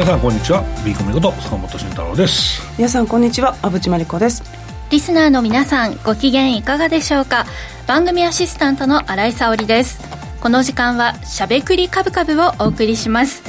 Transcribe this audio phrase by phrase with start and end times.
[0.00, 0.62] 皆さんこんにちは。
[0.82, 2.62] ビーコミこと坂本慎太郎です。
[2.78, 3.54] 皆さんこんにちは。
[3.60, 4.42] 阿淵真理子です。
[4.88, 7.44] リスナーの皆さんご機嫌いかがでしょうか？
[7.86, 10.00] 番組アシスタントの新井沙織です。
[10.40, 13.42] この時間はしゃべくりカブカブをお送りします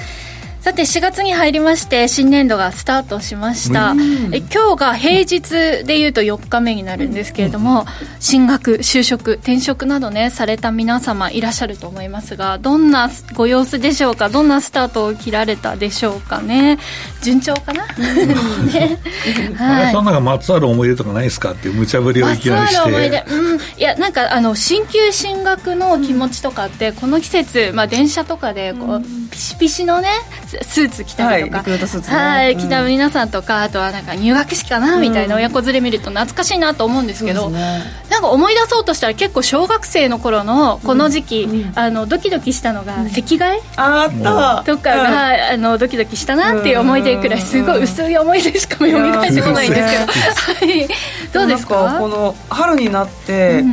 [0.62, 3.96] さて4月に入りまして新年度がスタートしました。
[4.32, 7.88] え今日が平日でいうと4日目になるんですけれども
[8.20, 14.30] 進学就職転職などねされた皆様いらっしゃると思いますがどんなご様子でしょうか？
[14.30, 16.78] どんなスタートを切られたでしょうかね？
[17.24, 19.00] 順調かな、ね、
[19.58, 22.78] はい、そんなまつわる思い出とかないですかっていう無茶ぶりをいきなりして。
[22.78, 23.26] まつわる思い出。
[23.28, 23.60] うん。
[23.60, 29.02] いやなんかあの進級進学の気持ちとかって、この季節、まあ、電車とかでこう、
[29.32, 30.10] ピシピシのね
[30.62, 44.64] スーツ着たりとか、はい、着た皆さんとかあとはなんか入学式かなみたいな親子連れ見ると懐かしいなと思うんですけど、なんか思い出そうとしたら結構小学生の頃のこの時期、あのドキドキしたのが席替え、あった。
[44.66, 49.92] とかが、あのドキドキしたなっていう思い出くらいすごい薄い思い出しか読み返してこないんです
[50.58, 50.88] けど、はい、
[51.34, 51.98] どうですか？
[52.00, 53.64] この春になって、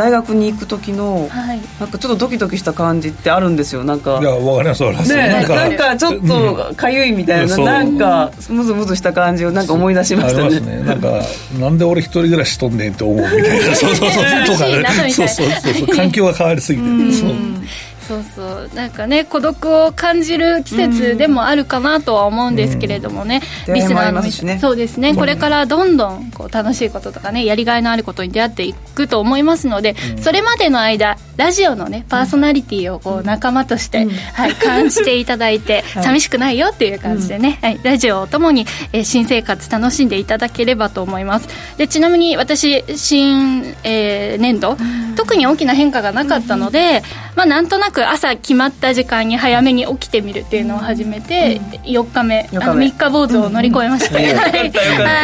[0.00, 3.84] 大学に行く時の、はい、なんかちょっとドキドキした感じってあるんですよ。
[3.84, 7.58] なんかいやわかりますわかります、ね、なんかちょっとかゆいみたいな、う。
[7.58, 10.58] ん、なんかムズムズした感じをなんか思い出しましたね。
[10.58, 10.82] ね。
[10.84, 11.20] なんか
[11.58, 13.76] なんで俺一人暮らしとんねんって思うみたいな。
[13.76, 14.24] そうそうそう。
[14.46, 14.68] とか
[15.02, 15.12] ね。
[15.12, 15.74] そうそうそう。
[15.74, 15.86] そう。
[15.94, 17.12] 環境が変わりすぎて。
[17.12, 17.34] そう
[18.10, 18.70] そうそう。
[18.74, 24.58] なんかね孤独を感じる季節でもあるかなとは思うんですけれどもね、うん、リスナーのね。
[24.58, 41.48] そうですね、これからどんどんこう楽しいこととかねやりがいのあることに出会っていくと思いますので、うん、それまでの間ラジオのねパーソナリティをこう仲間として、はい、感じていただいて、 寂しくないよっていう感じでね、はい、ラジオをともに、えー、新生活楽しんでいただければと思います。
[41.76, 44.76] でちなみに私新、えー、年度、
[45.16, 47.02] 特に大きな変化がなかったので、
[47.36, 54.64] まあなんとなく朝決まった時間に早めに起きてみるっていうのを始めて、4日目あの3日坊主を乗り越えまして、は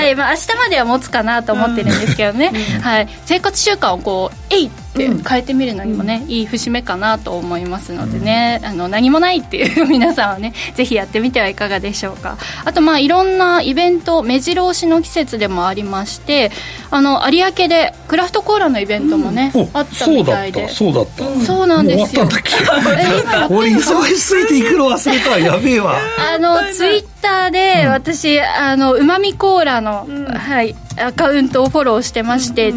[0.03, 0.15] い。
[0.15, 12.39] まあ、明日までは持つかなと思ってるんですけどね、はい、生活習慣をこうえいって変えてみるのにもね、いい節目かなと思いますのでね、あの何もないっていう皆さんはねぜひやってみてはいかがでしょうか。
[12.65, 16.51] あとまあいろんなイベント目白押しの季節でもありまして
[16.91, 20.69] あの有明でクラフトコーラのイベントもね、あったみたいで。
[20.69, 21.25] そうだった。
[21.45, 22.29] そうなんですよ。
[23.51, 25.97] 俺忙しすぎて行くの忘れたやべえわ。
[26.35, 32.73] あのツイッターで私、あのうまみコーラの、はいアカウントをフォローしてまして、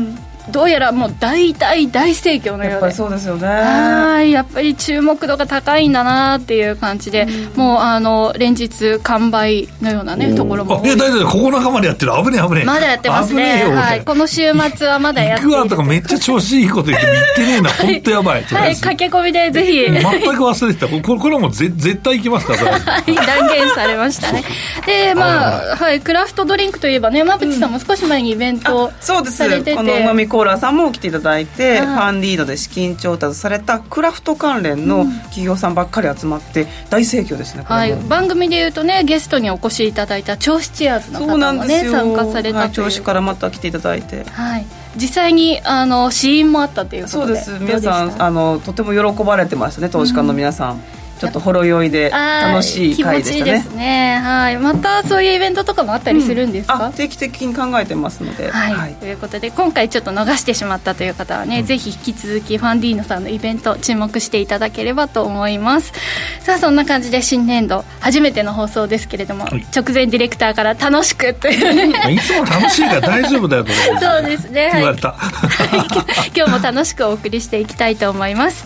[0.51, 2.69] どうやらもう大大大盛況のようで。
[2.71, 3.47] やっぱりそうですよね。
[3.47, 10.83] はいやっぱり注目度が高いんだなっていう感じで、うん、もうあの連日完売のようなねところも。
[10.83, 12.11] いや大丈夫9日までやってる。
[12.23, 12.65] 危ねえ危ねえ。
[12.65, 13.63] まだやってますね。
[13.63, 17.69] はい、この週末はまだやって行くわとかめっちゃ調子いいこと言って言ってねえな。
[17.69, 18.43] 本当やばい。
[18.43, 19.85] はい駆け込みでぜひ。
[19.85, 20.87] 全く忘れてた。
[20.87, 23.03] これこれはもうぜ絶対行きますからは。
[23.05, 24.43] い断言されましたね。
[24.85, 44.23] でまあはいクラフトドリンクといえばね馬淵さんも少し前にイベントされてて、うん、そうですこのうまみコーラさんも来ていただいて、ファンリードで資金調達されたクラフト関連の企業さんばっかり集まって大盛況ですね、はい、番組でいうとねゲストにお越しいただいた銚子チアーズの方もね参加されたという、はい、銚子からまた来ていただいて。
[44.25, 44.65] はい。
[44.95, 47.63] 実際にあの試飲もあったということでそうです。
[47.63, 50.81] 皆さんあのとても喜ばれてましたね投資家の皆さん、うん
[51.19, 53.51] ちょっとほろ酔いで楽しい回でしたね。
[53.51, 54.19] ですね。
[54.23, 54.57] はい。
[54.57, 65.93] またそういうイベントとかもあったりするんですか、うん、定期的に考えてますので、はい、はい、ということで今回ちょっと逃してしまったという方はね、うん、ぜひ引き続きファンディーノさんのイベント注目していただければと思います。
[66.41, 72.11] さあそんな感じで新年度初めての放送ですけれども、はい、直前ディレクターから楽しくという。
[72.11, 73.65] いつも楽しいから大丈夫だよ。
[73.99, 74.97] そうですね、はい、
[76.35, 78.65] 今日も楽しくお送りしていきたいと思います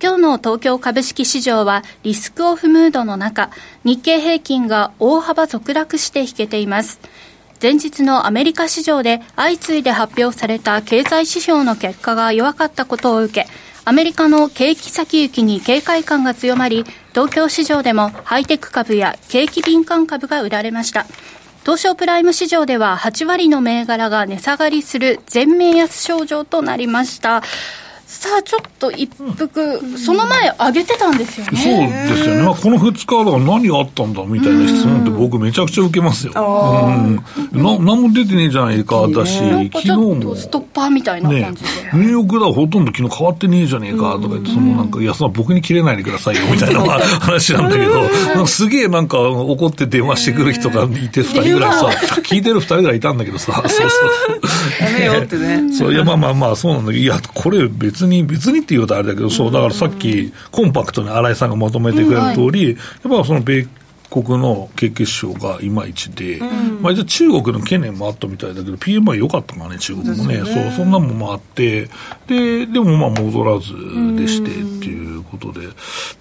[0.00, 3.50] 今日の東京株式市場はリスクオフムードの中、
[3.84, 7.00] 日経平均が大幅続落して引けています。
[7.60, 13.46] 前日のアメリカ市場で相次いで発表された経済指標の結果が弱かったことを受け、
[13.86, 21.06] アメリカの景気先行きに警戒感が強まり、東京市場でもハイテク株や景気敏感株が売られました。
[21.62, 27.42] 東証プライム市場では8割の銘柄が値下がりする全面安症状となりました。
[28.08, 31.58] さあちょっと一服、うん、その前上げてたんですよね。
[31.58, 37.16] そうですよね、まあ、この2日だから何あったんだみたいな質問って僕めちゃくちゃ受けますよ、うん、
[37.52, 39.38] な何も出てねえじゃないかだし、
[39.70, 40.34] 昨日も。
[40.34, 48.00] ストッパーみたいな感じで、ね、ニューヨークダウほとんど昨日変わってねえじゃねえかとか言って、そのなんかいやその僕に切れないでくださいよみたいな話なんだけど。
[48.00, 51.86] なんかすげえなんか怒って電話してくる人がいて2人ぐらいさ
[52.22, 54.10] 聞いてる2人ぐらいいたんだけどさそうそう。
[54.80, 55.74] やめよってね。
[55.74, 63.66] そういやまあまあまあそうなんだけどいやこれ別別に、別にっていうとあれだけど、そう、だからさっき、コンパクトに新井さんがまとめてくれた通り、やっぱその米
[64.10, 70.44] 国の景気指標がいまいちで、うん、まあ、中国の懸念もあったみたいだけど、PMI 良かったからね、中国もね、ね。
[70.44, 71.88] そうそんなもんもあって、
[72.26, 73.72] ででもまあ戻らず
[74.16, 75.66] でしてっていうことで、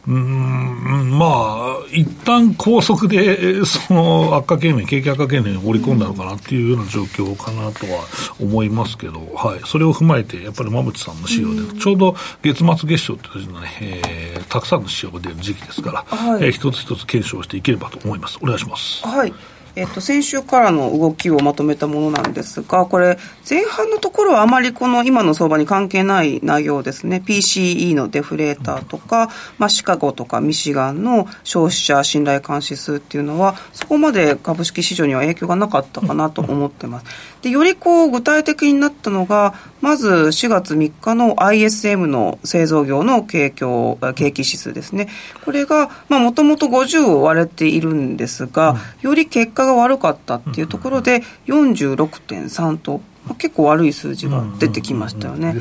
[0.07, 8.05] うん、まあ、一旦高速で、その悪化懸念、景気悪化懸念を織り込んだのかなっていうような状況かなとは
[8.39, 18.37] 思いますけど、はい、それを踏まえて、やっぱり馬淵さんの資料で、ちょうど月末月賞っていうのはね、えー、たくさんの指標が出る時期ですから、はい、えー、一つ一つ検証していければと思います。
[18.41, 19.05] お願いします。
[19.05, 19.33] はい。
[19.77, 27.21] えっと、先週からの動きをまとめたものなんですが、これ、前半のところはあまりこの今の相場に関係ない内容ですね。
[27.23, 29.29] PCE のデフレーターとか、
[29.59, 37.05] まあ、シカゴとかミシガンの消費者信頼監視数っていうのは、そこまで株式市場には影響がなかったかなと思ってます。
[37.43, 45.07] で、よりこう、具体的になったのが、まず4月3日の ISM の製造業の景況景気指数ですね。
[45.45, 55.55] これが、まあ、もともと50を割れているんですが、より結果が悪かったっていうところで46.3と、まあ、結構悪い数字が出てきましたよね。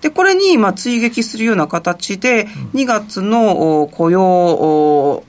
[0.00, 5.22] でこれにまあ追撃するような形で、2月の雇用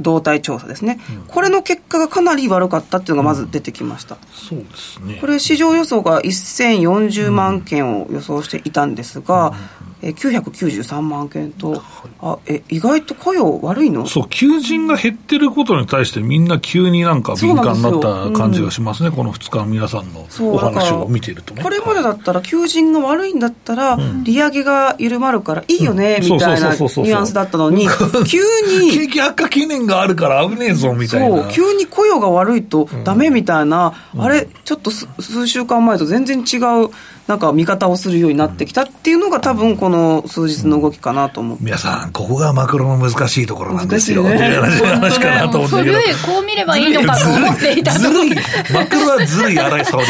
[0.00, 5.18] 動態調査ですね、うん、これの結果がかなり悪かったっていうのがまず出てきました、うん、そうですね。
[5.20, 9.54] これ市場予想が1040万件を予想していたんですが、
[10.04, 11.82] え993万件と、
[12.20, 14.06] あえ意外と雇用悪いの？
[14.06, 21.62] そう、求人が減ってることに対して、みんな急になんか敏感になった感じがしますね、うん、この2日の皆さんのお話を見ているとね。
[21.62, 27.88] これまでだったら、求人が悪いんだったら、利上げが緩まるからいいよね、みたいなニュアンスだったのに、
[28.26, 28.40] 急
[28.78, 28.92] に。
[28.92, 31.42] 景気悪化懸念があるから危ねえぞ、みたいな。
[31.42, 36.90] そう、急に雇用が悪いとダメみたいな、うん、あれ、ちょっと数週間前と全然違う。
[37.26, 47.78] なんか見方をするようになってきたっていうのが多分この数日の動きかなと思って、皆さんここがマクロの難しいところなんですよ、ね、っていう話かなと思って古いこう見ればいいのかと思って。
[47.78, 48.30] いたずるい
[48.72, 50.06] マクロはずるい荒井沙織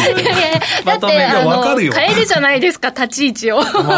[0.84, 3.62] だってあの変えるじゃないですか立ち位置を。
[3.62, 3.92] そうそう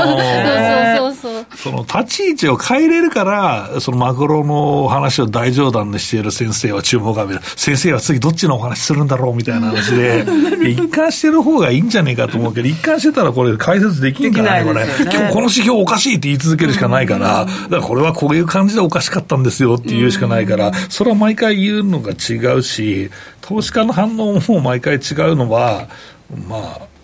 [0.96, 1.46] そうそう。
[1.56, 7.40] その立ち位置を変えれるからそのマクロの話を大冗談でしている先生は注目を浴びる。
[7.56, 10.26] 先生は次どっちのお話するんだろうみたいな話で
[10.68, 14.84] 一貫してる方がいいんじゃねえかと思うけど一貫してたらこれ解説できんからね、これ。
[14.84, 23.10] 今日この指標おかしいって言い続けるしかないから、だからこれはこういう感じでおかしかったんですよって言うしかないから、それは毎回言うのが違うし、
[23.40, 25.00] 投資家の反応も毎回違う
[25.36, 25.88] のは、
[26.48, 26.95] まあ、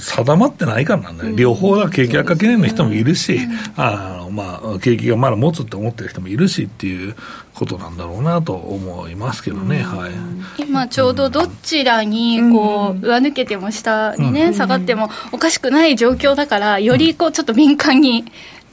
[0.00, 3.40] 定まってないからなんだよ、両方が景気悪化懸念の人もいるし、
[3.76, 7.14] あのまあ、景気がまだ持つって思ってる人もいるしっていう
[7.54, 18.24] ことなんだろうなと思いますけどね、はい、今ちょうどどちらにこう上抜けても下にね、下がってもおかしくない状況だからよりこうちょっと敏感に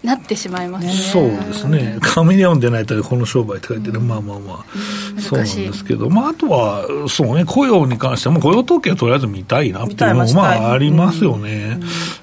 [0.04, 0.94] なってしまいますね。
[0.94, 1.98] そうですね。
[2.02, 11.80] カメレオンでないとこの商売って書いてる、うん、まあまあまあ、そうなんですけど、まああとは、そうね、雇用に関しても雇用統計はとりあえず見たいなっていうのもまあありますよね。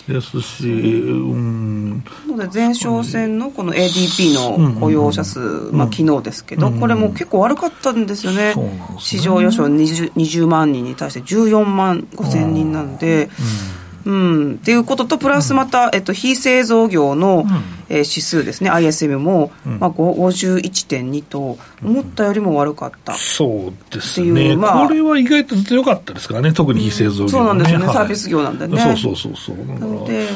[0.09, 2.05] うん、ですし、うん。
[2.27, 5.39] ので前哨戦のこの ADP の雇用者数、
[5.73, 8.55] まあ昨日ですけど、これも結構悪かったんですよね。
[8.55, 17.47] ね市場予想 20, 20万人に対して14万5千人なんで、うんうん、っていうことと、プラスまた、えっと、非製造業の、うん、
[17.89, 28.81] えー、指数ですね、ISM も、うん、まあ、51.2と、思ったよりも悪かった、そうですね、まあ、これは意外と強かったですからね、特に非製造業、ね、そうなんですよね、はい、サービス業なんでね。
[28.81, 29.57] そうそうそうそう。
[29.67, 30.29] なので、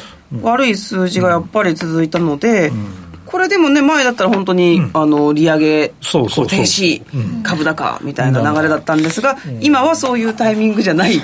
[0.43, 2.73] 悪い数字がやっぱり続いたので、
[3.30, 11.16] これでもね、前だったら本当に、うん、あの利上げそうそう停止、うん、株高みたいな流れだったんですが、うん、今はそういうタイミングじゃない、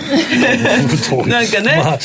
[1.26, 1.98] なんかね、まあ、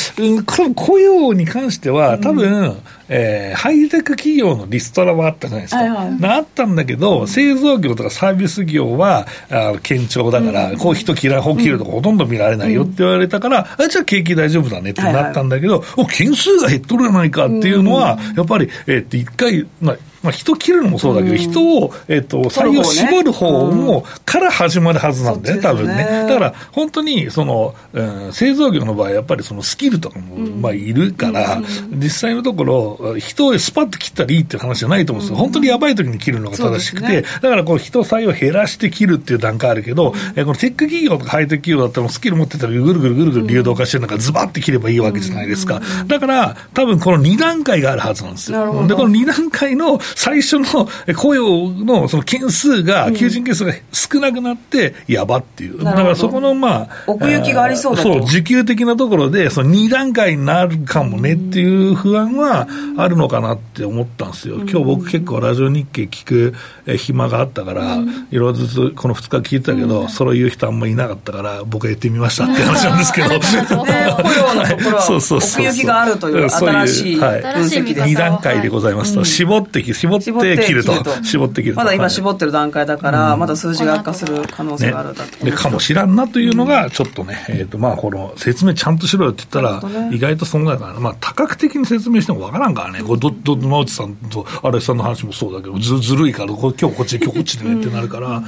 [0.76, 2.76] 雇用に関しては、多分、
[3.14, 5.82] えー、ハイテク企業のリストラはあったじゃないですか。
[5.82, 26.26] はいはい、あったんだけど、製造業とかサービス業は、あ堅調だから、うん、こう人嫌い、本切るとかほとんど見られないよって言われたから、うん、あじゃあ景気大丈夫だねってなったんだけど、はいはい、お、件数が減っとるじゃないかっていうのは、やっぱり、えー、って一回、まあ、まあ、人切るのもそうだけど、人を、えっ、と、採用絞る方も、から始まるはずなんだよね、多分ね。
[26.28, 31.62] だから、本当に、その、うん、製造業の場合、やっぱりそのスキルとかも、まあ、いるから、
[31.92, 35.38] 実際のところ、人をスパッと切ったらいいっていう話じゃないと思うんですよ。
[35.38, 45.82] 本当にやばい時に切るのが正しくて、だから、こう、人採用減らして切るっていう段階あるけど、えこのテック企業とかハイテク企業だったら、スキル持ってたら、ぐるぐるぐるぐる流動化してるのがズバッて切ればいいわけじゃないですか。
[46.08, 48.88] だから、多分この2段階があるはずなんですよ。
[48.88, 66.54] で、この2段階の最初の雇用のその件数が、求人件数が少なくなって、やばっていう、だからそこのまあ、奥行きがありそうだそう、需給的なところで、その2段階になるかもねっていう不安はあるのかなって思ったんですよ、今日僕、結構ラジオ日経聞く
[66.98, 67.98] 暇があったから、
[68.32, 98.42] いろいろずつこの2日聞いてたけど、それを言う人あんまりいなかったから、僕はやってみましたって話なんですけど、ね、雇用のところは、 奥行きがあるという新しい分析で、2段階でございますと、絞って絞って切るると、絞ってきるまだ今、絞ってる段階だから、まだ数字が悪化する可能性があるだと、ね、でかもしらんなというのが、ちょっとね、えーとまあ、この説明ちゃんとしろよって言ったら、意外とそんなから、まあ、多角的に説明してもわからんからね、これど、ど、野内さんと荒井さんの話もそうだけど、ずずるいから、今日こっちで、今日こっちでねってなるから、や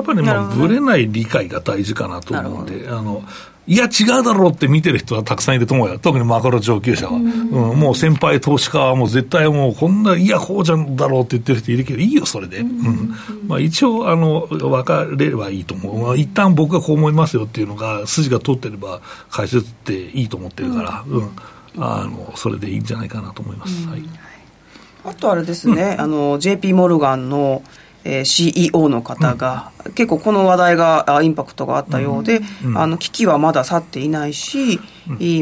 [0.00, 3.22] っぱり、まあ、ぶれない理解が大事かなと思うんで、あの、
[3.66, 5.98] いや、違うだろうって見てる人はたくさんいると思うよ。
[5.98, 7.12] 特にマクロ上級者は。
[7.12, 12.58] うん、うん、もう先輩投資家はもう絶対もうこんな、いや、こうじゃんだろうって言ってる人いるけど、いいよ、それで。
[12.60, 13.14] うん。
[13.46, 16.02] まあ一応、あの、分かれればいいと思う。
[16.02, 19.00] まあ、一旦僕がこう思いますよっていうのが、筋が通ってれば
[19.30, 21.30] 解説っていいと思ってるから、うん。
[21.78, 23.86] あの、それでいいんじゃないかなと思います。
[23.86, 24.02] はい。
[25.04, 27.62] あとあれですね、あの、JP モルガンの、
[28.04, 32.70] えー、CEO の方が、うん、結構この話題がインパクトがあったようで、うん。
[32.70, 34.80] うん、あの危機はまだ去っていないし、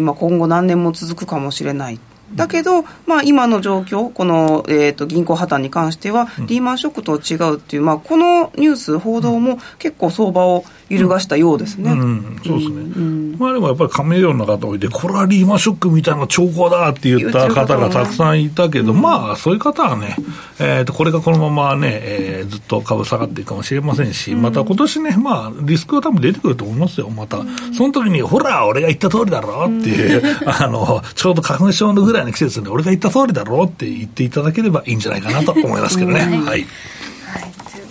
[0.03, 2.01] まあ、今後何年も続くかもしれない
[2.35, 11.93] だけど、まあ、今の状況、この、えーと、銀行破綻に関しては、リーマンショックと違うっていう、まあ、このニュース、報道も結構相場を揺るがしたようですね。
[11.93, 12.77] うん、うん、そうですね。
[12.77, 20.17] うん、まあでもやっぱりカメレオンの方をいて、これはリーマンショックみたいな兆候だって言った方がたくさんいたけど、ね、まあそういう方はね、
[20.59, 27.39] えー、とこれがこのままね、えー、ずっと株下がっていくかもしれませんし、また今年ね、まあリスクは多分出てくると思いますよ、また。
[27.77, 36.21] その時に、ほら、俺が言った通りだろっていう、 あの、ちょうど花粉症のぐらいの季節で、俺が言った通りだろって言っていただければいいんじゃないかなと思いますけどね。
[36.25, 36.31] はい。
[36.31, 36.67] はい、という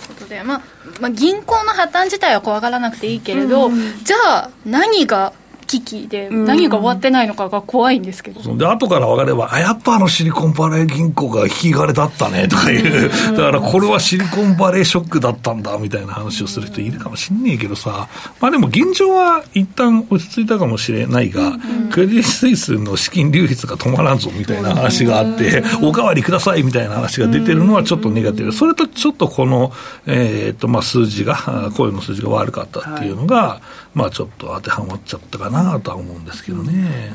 [0.07, 0.62] ことで、まあ、
[1.00, 5.34] まあ、銀行の破綻自体は怖がらなくていいけれど、うん、じゃあ何が
[5.68, 8.54] 危機で何が終わってないのかが怖いんですけど、う。
[8.56, 18.08] ん、で後から分かればあやっぱあのシリコンバレー銀行が引き金だったねとかいう、うん、だからこれはシリコンバレーショックだったんだみたいな話をする人いるかもしんねえけどさ。
[18.40, 28.52] まあでも現状は一旦落ち着いたかもしれないが、うん、クレディ・スイスの資金流出が止まらんぞみたいな話があって、おかわりくださいみたいな話が出てるのはちょっとネガティブ。
[28.54, 29.72] それとちょっとこの、
[30.06, 37.12] えーとまあ、数字が声の数字が悪かったっていうのが、はいまあちょっと当てはまっちゃったかなとは思うんですけどね。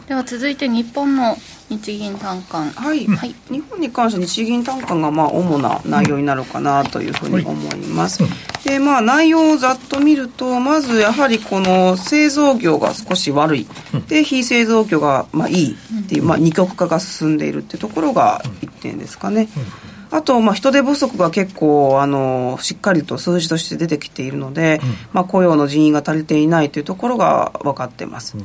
[0.00, 1.36] うん、では続いて日本の
[1.68, 8.24] 日銀短観、はい、はい、日本に関して日銀短観がまあ主な内容になるかなというふうに思います。
[8.24, 8.32] はい
[8.64, 13.66] でまあ、内容をざっと見るとまずやはりこの製造業が少し悪い、
[14.06, 19.48] で非製造業がまあいいっていう、まあ、二極化が進んでいるっていうところが一点ですかね。
[20.10, 28.36] あと、まあ、人手不足が結構あのしっかりと数字として出てきているので、うん、まあ、雇用の人員が足りていないというところが分かってます。
[28.36, 28.44] うん。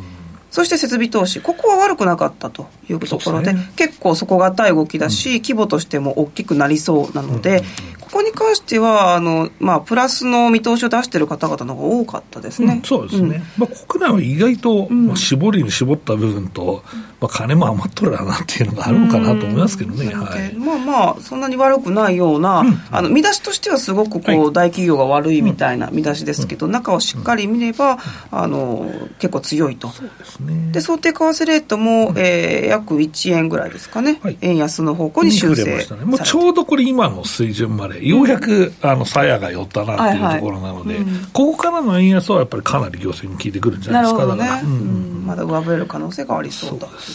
[0.52, 7.64] そして設備投資、ここは悪くなかったというところで、でね、結構底堅い動きだし、うん、規模としても大きくなりそうなので、
[8.00, 16.84] ここに関してはあの、まあ、プラスの見通しを出している方々の方が多かったですね、うん、そうですね、うん、まあ、国内は意外と、まあ、絞りに絞った部分と、
[17.26, 27.98] まあ、金も余っとるなっていうのがあるのかなと思いますけどね、はい、まあまあ、そんなに悪くないような、あの見出しとしてはすごくこう、はい、大企業が悪いみたいな見出しですけど、中をしっかり見れば、
[28.32, 29.90] あの結構強いと。
[29.90, 47.15] そうですね、で想定為替レートも、えー、約1円ぐらいですかね、はい、円安の方向に修正、ね、もうちょうどこれ、今の水準まで、ようやく、あの鞘が寄ったなっていうところなので、はいはいうん、ここからの円安はやっぱりかなり業績に効いてくるんじゃないですか、ね、だから、うん、まだ上振れる可能性がありそうだそうです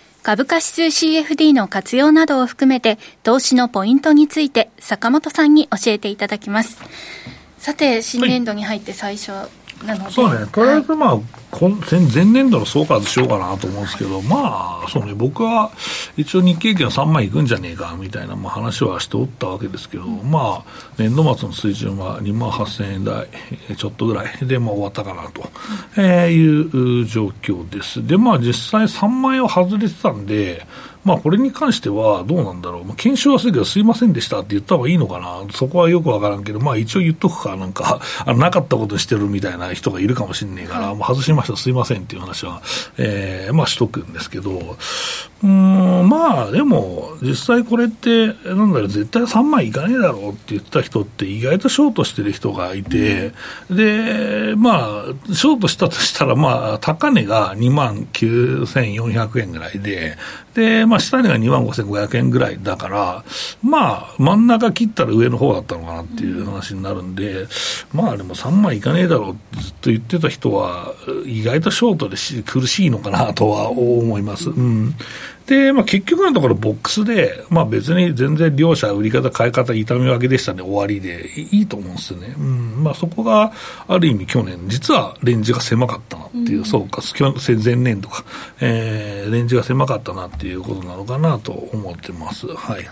[0.23, 6.77] 株価指数 CFD の活用などを含めて投資のポイントについて坂本さんに教えていただきます。
[7.57, 9.31] さて新年度に入って最初
[9.85, 10.45] なので、そうね。
[10.51, 15.69] とりあえずまあ、はい前年度の総括しようかなと思うんですけど、まあ、そうね、僕は
[16.15, 23.27] 一応日経平均は3万いくんじゃねえかみたいな、まあ、話はしておったわけですけど、まあ、年度末の水準は2万8000円台
[23.75, 25.43] ちょっとぐらいで、まあ、終わったかなと、
[25.97, 28.05] えー、いう状況です。
[28.05, 30.65] で、まあ、実際3万円を外れてたんで、
[31.03, 34.39] まあ、これに関してはどうなんだろう、まあ、検証はするけど、すいませんでした。
[34.39, 42.61] って言った方がいいのかな、そこはよくわからんけど、まあ、一応言っとくか、なんか、 あのなかったことしてるみたいな人がいるかもしれないから、もう外しました、すいませんっていう話は、
[42.97, 44.77] えー、まあ、しとくんですけど、
[45.43, 53.33] うん、まあ、でも、実際これって、なんだろう、絶対3万いかねえだろうって言った人って、意外とショートしてる人がいて、
[53.69, 60.17] で、まあ、ショートしたとしたら、まあ、高値が2万9400円ぐらいで、
[60.53, 63.23] で、まあ、下値が2万5500円ぐらいだから、
[63.63, 67.47] まあ、真ん中切ったら上の方だったのかなっていう話になるんで、
[67.93, 70.93] まあ、でも3万いかねえだろうってずっと言ってた人は、
[71.25, 74.49] 意外とショートで苦しいのかなとは思います。
[74.49, 74.95] うん
[75.51, 82.81] で、まあ、結局のところ、ボックスで、まあ、別に全然両者、売り方、買い方、痛み分けでしたね、終わりで、いいと思うんですよね、うん。
[82.81, 83.51] まあ、そこが
[83.85, 87.01] ある意味、去年、実はレンジが狭かったなっていう、うん、そうか、
[87.61, 88.23] 前年度か、
[88.61, 92.47] えー、レンジが狭かったなっていうことなのかなと思ってます。
[92.47, 92.85] はい、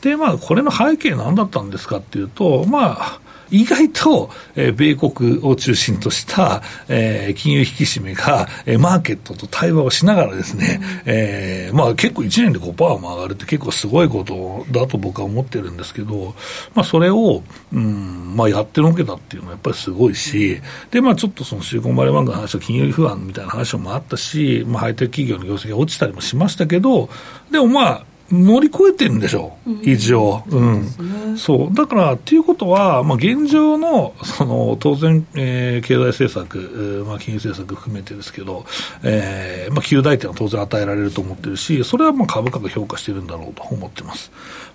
[0.00, 3.20] で、まあ、これの背景、なんだったんですかっていうと、まあ、
[3.50, 16.34] 意外と、えー、米国を中心とした、えー、金融引き締めが、えー、マーケットと対話をしながらですね、うん、えー、まあ結構1年で5%も上がるって結構すごいことだと僕は思ってるんですけど、
[16.74, 17.42] まあそれを、
[17.72, 27.08] うん、まあやってのけたっていうのはやっぱりすごいし、で、まあちょっとそのシリコンバレーバンクの話は金融不安みたいな話もあったし、まあハイテク企業の業績が落ちたりもしましたけど、
[27.50, 30.42] でもまあ、乗り越えてるんでしょう、一応。
[30.48, 31.36] うん。
[31.36, 31.74] そう。
[31.74, 38.64] だから、っていうことは、まあ、現状の、その、当然、えー、経済政策、まあ、金融政策含めてですけど、
[39.02, 44.32] えー、まあ、旧大点は当然与えられると思ってるし、それはまあ株価が評価してるんだろうと思ってます。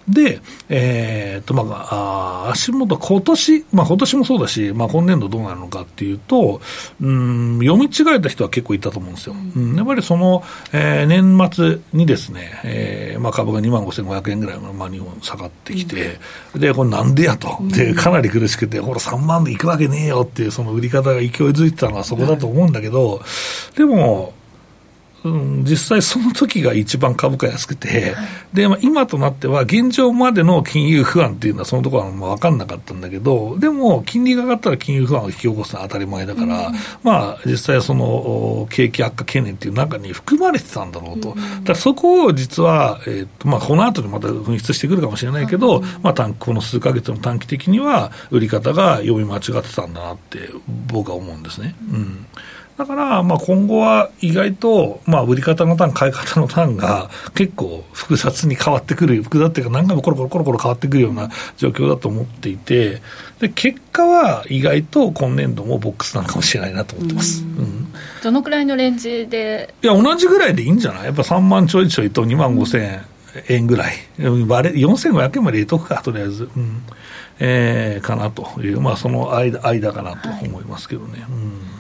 [0.08, 6.62] で、えー、っと、まあ、あ足元、今年、まあ今年もそうだし、まあ今年度どうなるのかっていうと、
[7.02, 9.36] うん、読み違えた人は結構いたと思うんですよ。
[9.56, 16.20] うん、やっぱりその、えー、年末にですね、えー、まあ株が2万5500円ぐらいの、まあ日本下がってきて、
[16.56, 17.58] うん、で、これなんでやと。
[17.62, 23.22] で、かなり苦しくて、ほら3万でいくわけねえよっていう、その売り方が勢いづいてたのはそこだと思うんだけど、
[23.76, 24.34] でも、
[25.24, 28.16] うん、実際その時が一番株価安くて、
[28.54, 41.32] で、まあ、今となっては現状までの金融不安っていうのはそのところは分かんなかったんだけど、でも金利が上がったら金融不安を引き起こすのは当たり前だから、うん、まあ実際その景気悪化懸念っていう中に含まれてたんだろうと。
[41.32, 50.50] うん、だそこを実は、えー、っと、まあこの後にまた噴出してくるかもしれないけど、うん、まあ短この数か月の短期的には売り方が読み間違ってたんだなって
[50.88, 51.76] 僕は思うんですね。
[51.92, 52.26] うん
[52.80, 63.02] だから、まあ、今後は意外と、まあ、売り方のターン、買い方のターンが結構複雑に変わってくる、複雑っていうか、何回もコロコロコロコロ変わってくるような状況だと思っていて、
[63.42, 67.44] で結果は意外と今年度もボックスなのかもしれないなと思ってます。
[67.44, 67.92] うん、
[68.24, 69.74] どのくらいのレンジで？
[69.84, 71.04] いや、同じぐらいでいいんじゃない？
[71.04, 73.02] やっぱ3万ちょいちょいと2万5千
[73.50, 76.50] 円ぐらい、4500円まで入れとくか、とりあえず。
[76.56, 76.82] うん。
[77.42, 81.26] えー、かなという、まあ、その間間かなと思いますけどね。
[81.30, 81.52] うん。
[81.52, 81.79] な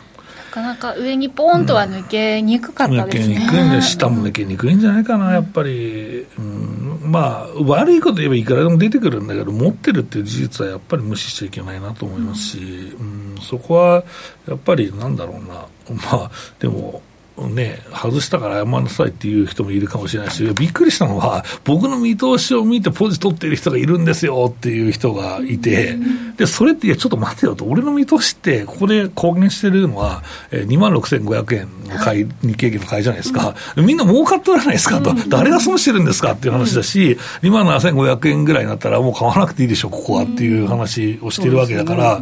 [0.50, 12.58] かなか上にポーンとは抜けにくかったですね、抜けにくいんで下も抜けにくいんじゃないかなやっぱり、うん、まあ悪いこと言えばいくらでも出てくるんだけど持ってるっていう事実はやっぱり無視しちゃいけないなと思いますし、
[13.00, 14.04] うん、そこは
[14.48, 15.66] やっぱりなんだろうな。
[15.90, 17.02] まあでも
[17.48, 25.98] ね、外したから謝んなさいっていう人もいるかもしれないし、びっくりしたのは、僕の見通しを見てポジ取ってる人がいるんですよっていう人がいて、
[26.38, 42.22] で、それって、いや、ちょっと待てよと、俺の見通しって、ここで公言してるのは、えー、2万6500円の買い、日経平均の買いじゃないですか、みんな儲かってないですかと、誰が損してるんですかっていう話だし、2万7500円ぐらいになったら、もう買わなくていいでしょ、ここはっていう話をしてるわけだから、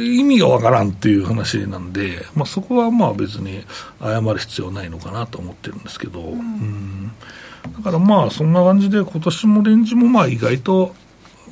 [0.00, 3.64] 意味がわからんっていう話なんで、まあ、そこはまあ別に
[4.00, 7.12] 謝る必要ないのかなと思ってるんですけど、うん、
[7.76, 10.94] だからまあそんな感じで今年もレンジもまあ意外と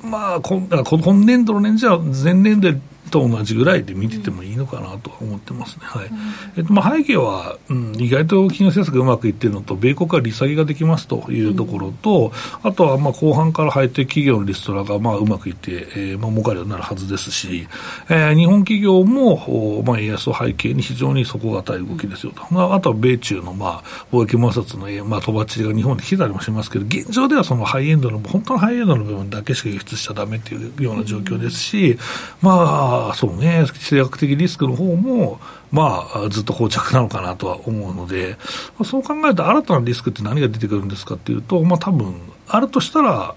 [0.03, 2.73] まあ今今年度のレンジは前年度
[3.15, 6.11] と同じぐらいで見ててもいいのかなと思ってますね、はい。
[6.57, 12.33] えっとまあ、背景は、うん、意外と金融政策がうまくいってるのと、米国は利下げができますというところと、
[12.65, 17.69] あとはまあ後半から入って企業のリストラがまあうまくいって、えーまあ、儲かるようになるはずですし、
[18.09, 31.99] えー、日本企業も、まあ、円安を背景に非常に底堅い動きですよと、まあ、あとは米中のまあ貿易摩擦の、まあ、とばっちりが日本で来てたりもしますけど、現状ではそのハイエンドの、本当のハイエンドの部分だけしか輸出しちゃだめっていうような状況ですし、
[32.41, 35.41] まあ、そうね、地政学的リスクの方も、
[35.71, 38.37] まあ、ずっと膠着なのかなとは思うので、
[38.79, 42.15] まあ、そう考えると、新たなリスクって何が出てくるんですかっていうと、まあ多分
[42.49, 43.35] あるとしたら、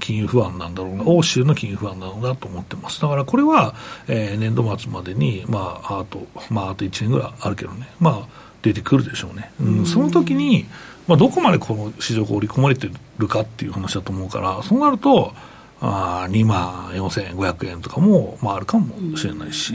[0.00, 3.00] 金融不安なんだろうな、欧州の金融不安なのだと思ってます。
[3.00, 3.74] だからこれは、
[4.06, 8.28] えー、年度末までに、まあ、あと、まあ、あと1年ぐらいあるけどね、まあ、
[8.62, 9.52] 出てくるでしょうね。
[9.60, 10.66] うん、その時に、
[11.06, 15.32] まあ、どこまでこの市場が織り込まれてるかっていう話だと思うから、そうなると、
[15.80, 19.74] あ2万4500円とかも、まあ、あるかもしれないし、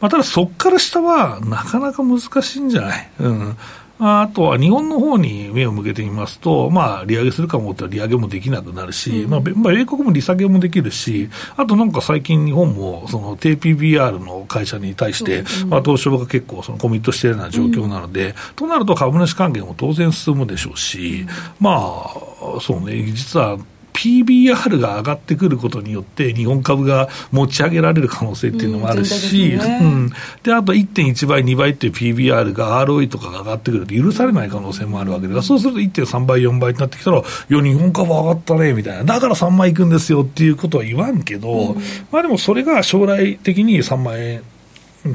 [0.00, 3.56] まあ、ただそこから下はなかなか難しいんじゃない、うん、
[3.98, 21.24] あとは日本の方に目を向けてみますと、まあ、利上げするかもって利上げもできなくなるし、うん、まあ、米国も利下げもできるし、あとなんか最近日本も、その低 PBR の会社に対して、うん、まあ、東証が結構そのコミットしているような状況なので、うん、となると株主還元も当然進むでしょうし、
[21.60, 23.58] まあ、そうね、実は
[23.94, 29.78] PBR が上がってくることによって、日本株が持ち上げられる可能性っていうのもあるし、うんね。
[29.80, 30.10] うん、
[30.42, 44.42] であと1.1倍、2倍っていう PBR が ROE とかが上がってくると許されない可能性もあるわけで、そうすると1.3倍、4倍になってきたら、いや、日本株上がったねみたいな、だから3万いくんですよっていうことは言わんけど、うん、まあでもそれが将来的に3万円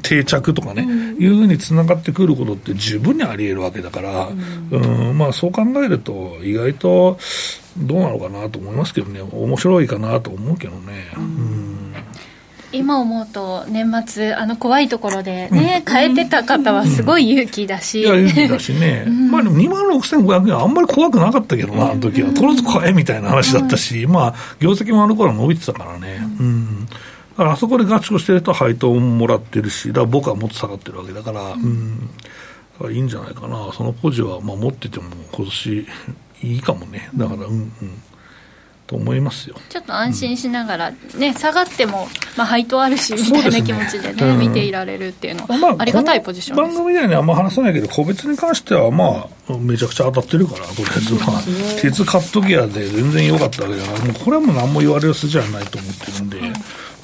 [0.01, 7.17] 定着とかね、うん、いうふうにつながってくることって十分にあり得るわけだから、うん、うんまあ、そう考えると、意外と
[7.77, 11.11] どうなのかなと思いますけどね、面白いかなと思うけどね。
[11.17, 11.93] うん。
[12.71, 26.21] 今思うと年末あの怖いところでね、うん、変えてた方はすごい勇気だし、うん、いや勇気だしね、 うん、まあでも2万6500円あんまり怖くなかったけどなあの時は、とりあえず買えみたいな話だったし、まあ業績もあの頃伸びてたからね。
[26.39, 26.68] うん
[27.39, 32.13] あそこでガチをしてると配当ももらってるし、だから僕はもっと下がってるわけだから、うん、だ
[32.79, 35.87] からいいんじゃないかな、そのポジはまあ持ってても今年
[36.43, 37.71] いいかもね、だから、うん、うん。
[38.89, 39.55] と思いますよ。
[39.69, 51.41] ちょっと安心しながら、ね、下がっても、まあ、配当あるしみたいな気持ちでね、見ていられるっていうのは、まあ、ありがたいポジション番組ではね、あんま話さないけど、個別に関しては、まあ、めちゃくちゃ当たってるから、とりあえず、まあ、
[51.79, 56.41] 鉄カットギアで全然良かったわけだから、もうこれはもう何も言われる筋合いないと思ってるんで。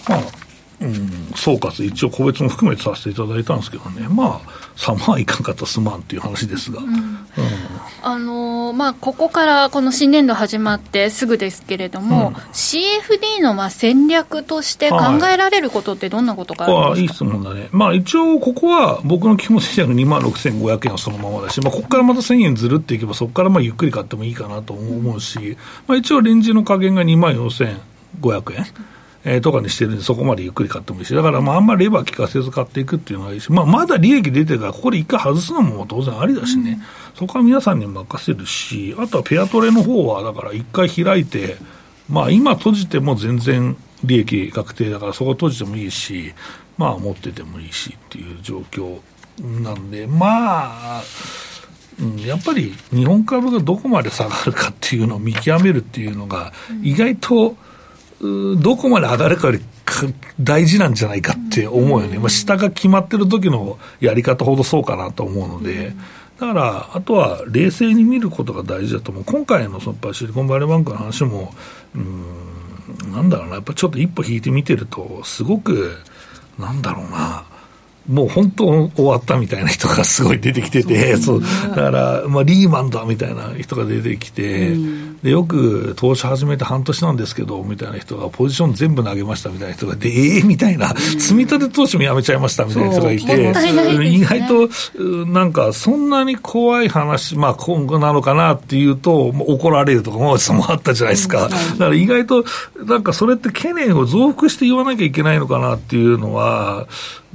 [0.10, 0.46] うんまあ、
[0.82, 6.88] うん、総括、一応個別も含めてさせていただいたんですけどね、まあ、3万いかんかったらすまんっていう話ですが、うん。
[6.88, 7.20] うん、
[8.04, 14.98] あのー、まあ、ここからこの新年度始まってすぐですけれども、うん、CFD のまあ戦略として考
[15.32, 28.65] えられることってどんなことかあるんですか、はい、いい質問だね、まあ、一応、ここは僕の基本戦略2万6500円はそのままだし、まあ、ここからまた1000円ずるっていけば、そこからまあゆっくり買ってもいいかなと思うし、まあ、一応、レンジの加減が2万4500円。
[29.28, 36.80] えー、とかにしてるんで、そこまでゆっくり買ってもいいし、だからまああんまりレバー効かせず買っていくっていうのがいいし、まあ、まだ利益出てるから、ここで一回外すのも当然ありだしね、
[37.12, 41.58] うん、そこは皆さんに任せるし、あとはペアトレの方は、だから一回開いて、
[42.08, 46.34] まあ今閉じても全然利益確定だから、そこ閉じてもいいし、
[46.78, 49.00] まあ持っててもいいしっていう状況
[49.64, 51.04] なんで、まあ、
[52.00, 57.58] うん、やっぱり日本株がどこまで下がるかっていうのを見極めるっていうのが、意外と、
[58.21, 59.62] どこまで上がるかより
[60.39, 65.93] 大事なんじゃないかって思うよね、まあ、下が決まってる時のやり方ほどそうかなと思うので、
[66.39, 71.54] だから、あとは冷静に見ることが大事だと思う、今回のそのシリコンバレーバンクの話も、
[71.95, 75.97] うん、なんだろうな、やっぱちょっと一歩引いて見てると、すごく、
[76.60, 77.45] なんだろうな、
[78.08, 78.65] もう本当
[78.96, 94.70] 終わったみたいな人がすごい出てきてて、そう、ね、だから、まあ、リーマンだみたいな人が出てきて、うん、でよく投資始めて半年なんですけど、みたいな人が、ポジション全部投げましたみたいな人がで、ええー、みたいな、うん、積み立て投資もやめちゃいましたみたいな人がいて、ね、意外と、
[95.26, 100.36] なんか、そんなに怖い話、まあ、今後なのかなっていうと、怒られるとかも
[100.70, 101.50] あったじゃないですか。
[101.50, 102.46] だから意外と、
[102.86, 106.88] なんかそれって懸念を増幅して言わなきゃいけないのかなっていうのは、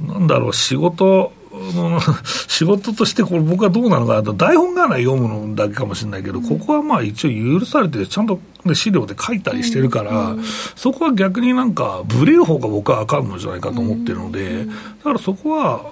[0.07, 1.33] なんだろう、仕事、
[2.47, 10.35] 仕事としてこれ僕はどうなのかな台本がない読むのだけかもしれないけど、ここはまあ一応許されてちゃんと、ね、資料で書いたりしてるから、
[10.75, 15.91] そこは逆になんかブレる方が僕はあかんのじゃないかと思ってるので、だからそこは、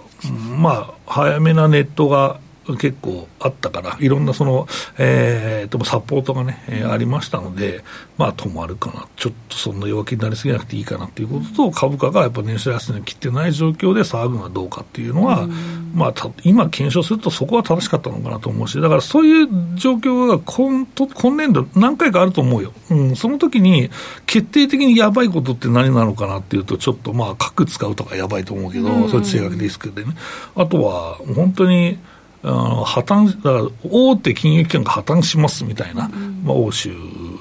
[0.57, 2.39] まあ早めなネットが
[2.77, 7.83] 結構あったから、いろんなその、えー、とサポートがね、えー、ありましたので、
[8.17, 15.47] まあ、止まるかな、ちょっとそんな弱気になりすぎなくていいかなっていうことと、株価がやっぱ年初安値切ってない状況で騒ぐのはどうかっていうのは、
[15.93, 23.89] まあ、今、検証すると、そこは正しかったのかなと思うし、だからそういう状況が今今年度、何回かあると思うよ、うん、その時に
[24.25, 30.13] 決定的にやばいことって何なのかなっていうと、ちょっとまあ、核使うとかやばいと思うけど、それ地政学リスクでね。
[30.55, 31.97] あとは、本当に、
[32.43, 36.91] あの破綻大手金融機関が破綻しますみたいな、うん、まあ、欧州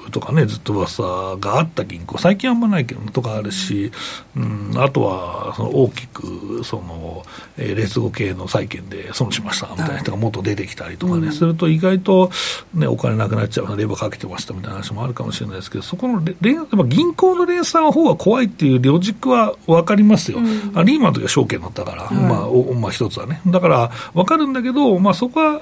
[0.09, 1.03] とかね、ずっと噂
[1.39, 3.91] があった銀行、最近あんまないけど、とかあるし、
[4.35, 7.23] うん、あとはその大きくその、
[7.57, 12.31] えー、劣後系の債券で損しましたみたいな人がもっと出てきたりとかね、はい、すると意外と、
[12.73, 23.41] ね、お金なくなっちゃうレバーかけてましたみたいな話もあるかもしれないですけど、そこの連やっぱ銀行の連鎖の方が怖いっていうロジックは分かりますよ、うん、あリーマンの時は証券だったから、はい、まあおまあ、一つはね。
[23.47, 25.61] だから分かるんだけど、まあ、そこは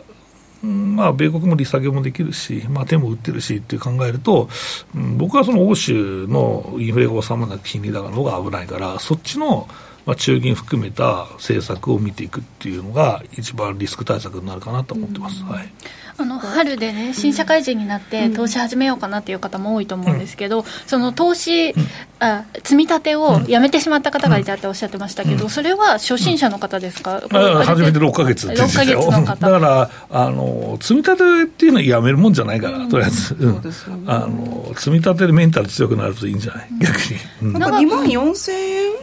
[0.66, 4.50] まあ、米国も利下げもできるし、まあ、手も打ってるしって考えると、
[4.96, 9.68] うん、僕はその欧州のインフレが収まらなく金利高の方が危ないから、そっちの、
[10.06, 15.44] まあ、中銀含めた政策を見ていくっていうのが、一番リスク対策になるかなと思ってます。
[15.44, 15.72] はい、
[16.20, 21.76] あの春でね、新社会人になって投資始めようかなっていう方も多いと思うんですけど、その投資、
[22.20, 27.22] あ積み立てをやめてしまった方がいたっておっしゃってましたけど、それは初心者の方ですか、
[27.64, 28.00] 初めて。
[28.00, 29.36] 6か月6か月の方。
[29.36, 33.62] だからあの、積み立てっていうのはやめるもんじゃないから、とりあえず、うん。
[34.08, 36.98] あの、積み立てでメンタル強くなるといいんじゃない、逆
[37.44, 37.54] に。
[37.54, 38.52] なんか2万4000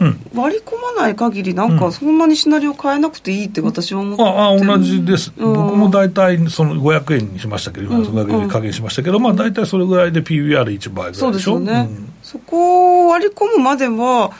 [0.01, 11.19] 円割り込まない限り、なんかそんなにシナリオ変えなくていいって私は思って、ああ同じです、僕も大体その500 500円にしましたけど、今、500円に加減しましたけど、まあ大体それぐらいで PBR1 倍ぐらいでしょ？
[11.21, 11.89] そうですよね。
[12.23, 14.31] そこを割り込むまでは、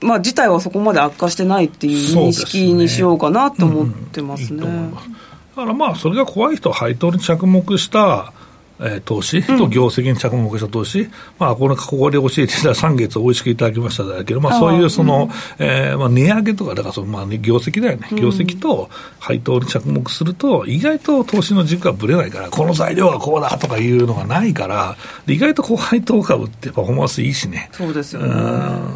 [0.00, 4.60] まあ、事態はそこまで悪化してないっていう認識にしようかなと思ってますね。
[4.60, 8.32] だからまあ、それが怖い人は配当に着目した
[8.80, 9.42] えー、投資？
[9.42, 27.68] と業績に着目した投資、うん、まあ、このここで教えていた3月美味しくいただきましただけど、まあ、そういうその、うん、えー、まあ、値上げとか、だからその、まあ、ね、業績だよね、業績と配当に着目すると、意外と投資の軸はぶれないから、この材料はこうだとかいうのがないから、意外とこう配当株ってパフォーマンスいいしね。
[27.72, 28.34] そうですよね。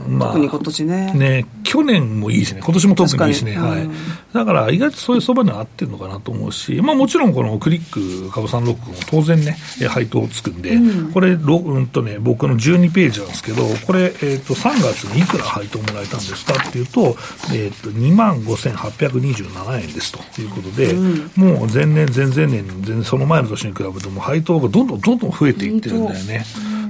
[0.08, 1.12] まあ、特に今年ね。
[1.14, 3.56] ね、去年もいいしね、今年も特にいいしね。
[3.56, 3.88] はい。
[4.32, 8.76] だから、意外とそういう相場には合ってるのかなと思うし、まあ、もちろんこのクリック株365も
[9.10, 9.56] 当然ね、
[9.88, 17.16] 配当つくんで、うん、これ、うんとね、僕の12ページなんですけど、これ、えっ、ー、と、3月にいくら配当もらえたんですかっていうと、
[17.52, 26.44] えっ、ー、と、2万5827円ですということで、うん、もう前年、前々年、全然その前の年に比べても配当がどんどんどんどん増えていってるんだよね。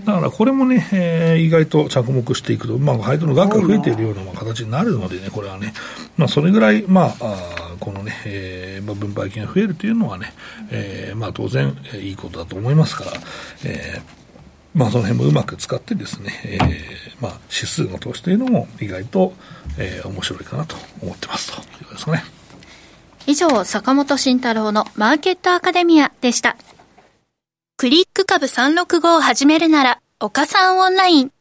[0.09, 5.75] だからこれもね、えー、意外と着目していくと、まあ、配当の額が増えているような形になるのでね、これはね、
[6.17, 10.33] まあ、それぐらい、まあ、あこのね、えーまあ、分配金が増えるというのはね、
[10.71, 13.13] えーまあ、当然、えー、いいことだと思いますから、
[13.65, 14.19] えー
[14.75, 19.33] まあ、その辺もうまく使ってですね、えーまあ、指数の投資というのも意外と、
[19.79, 22.25] えー、面白いかなと思ってますということですかね。
[23.27, 26.57] 以上、坂本慎太郎のマーケットアカデミアでした。
[27.77, 31.33] クリック株365を始めるなら、岡さんオンライン。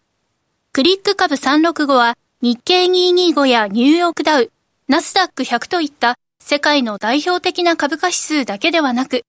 [0.73, 4.51] クリック株365は日経225やニューヨークダウ、
[4.87, 9.23] ナスダック100といった世界の代表的な株価指数だけではなく、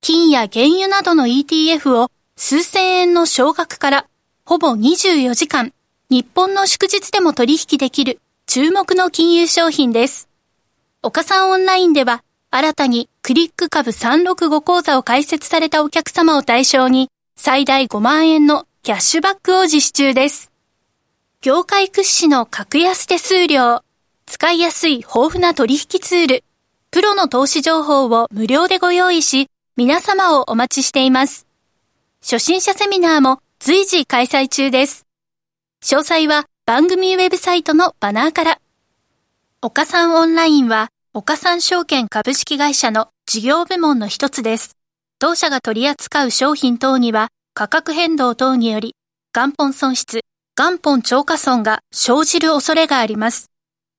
[0.00, 4.06] 金や原油などの ETF を数千円の少額から
[4.44, 5.72] ほぼ24時間、
[6.10, 10.28] 日本の祝日でも取引できる注目の金融商品です。
[11.00, 20.50] 岡さんオンラインでは新たにクリック株365講座を開設されたお客様を対象に最大5万円のキャッシュバックを実施中です。
[21.40, 23.84] 業界屈指の格安手数料、
[24.26, 26.44] 使いやすい豊富な取引ツール、
[26.94, 31.44] プロの投資情報を無料でご用意し、皆様をお待ちしています。
[32.22, 35.04] 初心者セミナーも随時開催中です。
[35.82, 38.60] 詳細は番組ウェブサイトのバナーから。
[39.60, 44.76] 岡三オンラインは、岡三証券株式会社の事業部門の一つです。
[45.18, 48.94] 当社が取り扱う商品等には、価格変動等により、
[49.34, 50.20] 元本損失、
[50.56, 53.50] 元本超過損が生じる恐れがあります。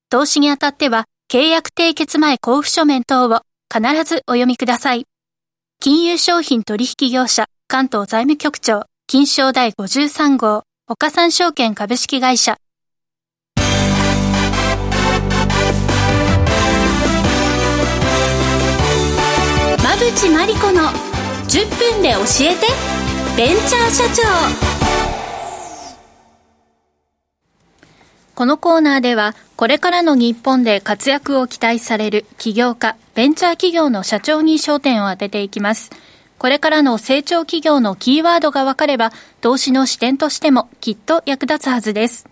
[0.09, 3.41] 投資にあたっては、契約締結前交付書面等を
[3.73, 5.07] 必ずお読みください。
[5.79, 12.57] 金融商品取引業者関東財務局長金賞第53号岡三証券株式会社
[19.79, 20.83] 馬淵真理子の
[21.49, 22.67] 10分で教えて
[23.35, 25.24] ベンチャー社長
[28.35, 35.89] このコーナーでは、これからの日本で活躍を期待される起業家、ベンチャー企業の社長に焦点を当てていきます。
[36.37, 42.27] これからの成長企業のキーワードが分かれば、投資の視点としてもきっと役立つはずです。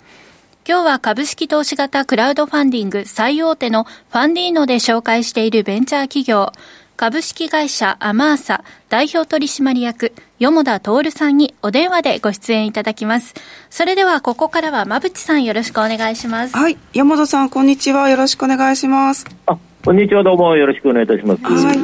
[0.68, 6.52] 今日は株式投資型クラウドファンディング最大手のファンディーノで紹介しているベンチャー企業、
[6.96, 13.34] 株式会社アマーサ代表取締役、よ田徹さんにお電話でご出演いただきます。
[13.72, 16.56] それではここからは馬淵さんよろしくお願いします。
[16.56, 16.78] はい。
[16.94, 18.10] 山田さん、こんにちは。
[18.10, 19.26] よろしくお願いします。
[19.48, 20.24] あ、こんにちは。
[20.24, 21.66] どうもよろしくお願いいたします。
[21.66, 21.78] はい。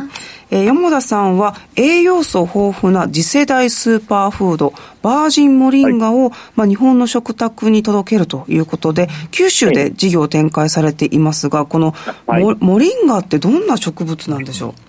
[0.51, 11.95] えー、山田さんは栄養素豊富な次世代スーパーフード、バージンモリンガを、はい、まあ、日本の食卓に届けるということで、九州で事業を展開されていますが、この
[12.27, 14.88] モ,、モリンガってどんな植物なんでしょう？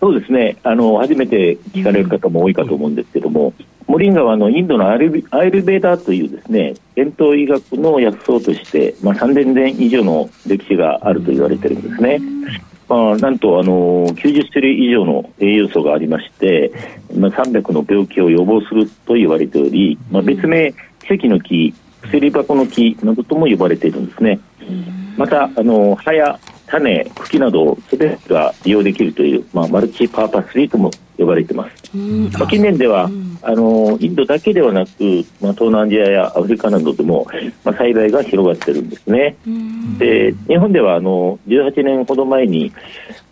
[0.00, 3.52] そうですねあの初めて聞かれる方も多いかと思うんですけども、
[3.86, 12.20] モリンガはあのインドのアイルベーダーというですね伝統医学の薬草として、まあ、3000年以上の歴史があると言われてるんですね。
[12.88, 16.72] まあ、なんとあの90種類以上の栄養素がありまして、
[17.14, 21.74] まあ、300の病気を予防すると言われており、まあ、別名奇跡の木
[22.10, 24.40] 薬箱の木などとも呼ばれているんですね。
[25.16, 26.38] またあの葉や
[26.70, 31.96] 種、茎などすべてが利用できるという、まあ、マルチパーパスリーとも呼ばれています。
[31.96, 33.10] まあ、近年では、
[33.42, 37.26] あのインドだけではなく、まあ、東南アジアやアフリカなどでも、
[37.64, 39.36] まあ、栽培が広がってるんですね。
[39.98, 42.72] で日本ではあの18年ほど前に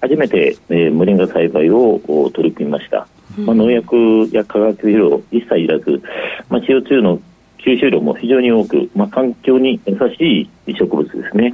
[0.01, 2.01] 初めて、えー、モリンガ栽培を
[2.33, 3.07] 取り組みました。
[3.39, 6.03] まあ、農薬や化学肥料一切いらず、
[6.49, 7.21] まあ、CO2 の
[7.67, 11.53] 吸収量も非常に多く、まあ、環境に優しい植物ですね。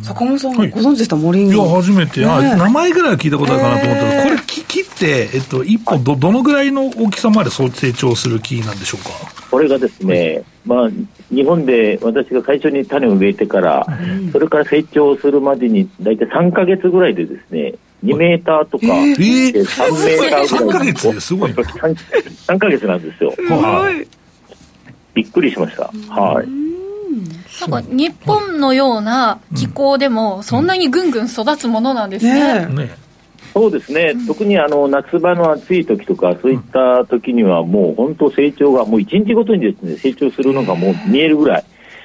[0.00, 1.54] 坂本さん、ご存知でした、モリンガ。
[1.54, 9.10] いや、初めて、ね、名前ぐらいは聞いたことあるかなと思ったら、これ、切って、えっと、一本ど、どのぐらいの大きさまで成長する木なんでしょうか？
[9.50, 10.88] これがですね、まあ、
[11.34, 13.84] 日本で私が最初に種を植えてから、
[14.30, 20.46] それから成長するまでに、大体3か月ぐらいでですね、2メーターとか、えー、3メーターぐらい。
[20.46, 21.50] 3ヶ月すごい。
[21.50, 21.94] 3,
[22.46, 23.34] 3ヶ月なんですよ。
[23.48, 24.19] はい。
[25.14, 25.90] びっくりしました。
[26.12, 26.48] はい。
[27.68, 32.66] なんか日本のような気候でも、そんなにぐんぐん育つものなんですね。
[32.66, 32.90] ねね
[33.52, 41.64] そうですね、特にあの夏場の暑い時とか、そういった時には、もう本当、成長が、もう1日ごとにですね成長するのがもう見えるぐらい、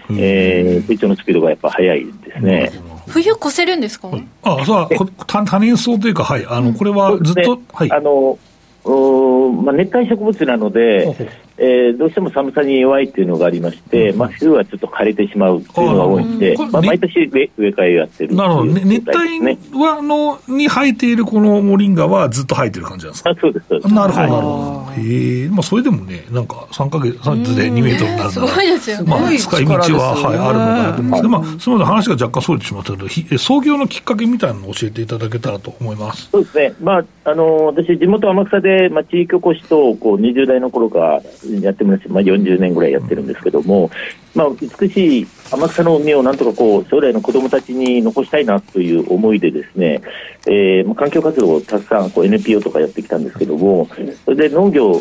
[0.09, 2.71] えー、成長のスピードがやっぱ速いですね。
[3.07, 4.09] 冬越せるんですか？
[4.41, 4.89] あそう
[5.27, 8.39] 多年草というか、はい、あのこれはずっと、ね、はい、あの
[8.83, 11.15] おまあ、熱帯植物なので、
[11.57, 19.39] えー、どうしても寒さに弱いっていうのがありまして、まあ、冬はちょっと枯れてしまうっていうのが多いんで、まあ、毎年植え替えやってるなるほど、ね、熱帯
[19.81, 23.29] はのに生えているこのモリンガはずっと生えてる感じなんですか？
[23.29, 25.01] あそうですなるほど、なるほど。
[25.01, 31.11] へえ、まあ、それでもね、なんか3か月、3月で2メートルになるすごいですよ、ね、まあ、使い道は、はい、あるのかなと思うん。
[31.11, 36.29] ですけど、まあ、その話が若干それてしまったけど、創業のきっかけみたいなのを教えていただけたらと思います。
[36.31, 36.73] そうですね。
[36.81, 41.21] まあ、あの、私、地元天草で、まあ、地域おこしと、こう、20代の頃から
[41.62, 43.89] やってますまあ、40年ぐらいやってるんですけども、
[44.34, 44.47] まあ、
[44.79, 50.01] 美しい天草の海をなんとかこう将来の子どもたちに残したいなという思いでですね、
[50.47, 53.88] えー、環境活動をたくさんこう NPO とかやってきたんですけども、
[54.25, 54.91] それで農業、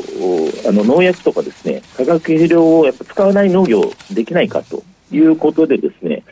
[0.69, 6.23] あの農薬とかですね、化学肥料をやっぱ使わない農業できないかということでですね、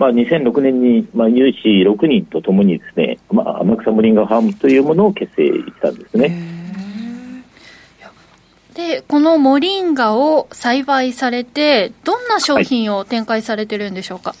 [0.00, 6.59] まあ、2006年に、まあ、有志6人とともにですね、まあ、天草モリンガファームというものを結成したんですね。
[8.80, 14.30] で、このモリンガを栽培されて、どんな商品を展開されてるんでしょうか？
[14.30, 14.38] はい、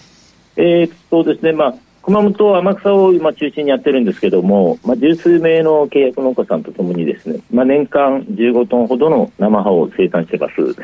[0.56, 10.74] えー、そうですね、まあ、熊本、天草を今中心にやってるんですけども、まあ、十数名の契約農家さんとともにですね、まあ、年間15トンほどの生葉を生産してます。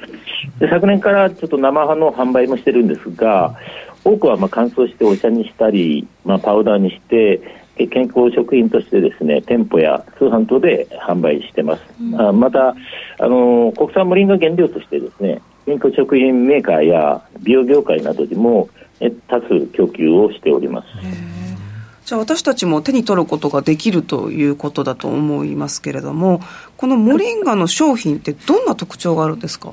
[0.60, 3.56] で昨年からちょっと生葉の販売もしてるんですが、
[4.04, 7.40] 多くはまあ乾燥してお茶にしたり、まあ、パウダーにして、
[7.76, 12.74] 健康食品としてですね店舗や通販等で販売してます、うん、あまた
[13.18, 18.70] あの国産モリンガ原料としてですね健康食品メーカーや美容業界などでも
[19.28, 20.88] 多数供給をしております。
[22.06, 26.40] じゃあ私たちも手に取ることができるということだと思いますけれども
[26.76, 29.72] このモリンガの商品ってどんな特徴があるんですか？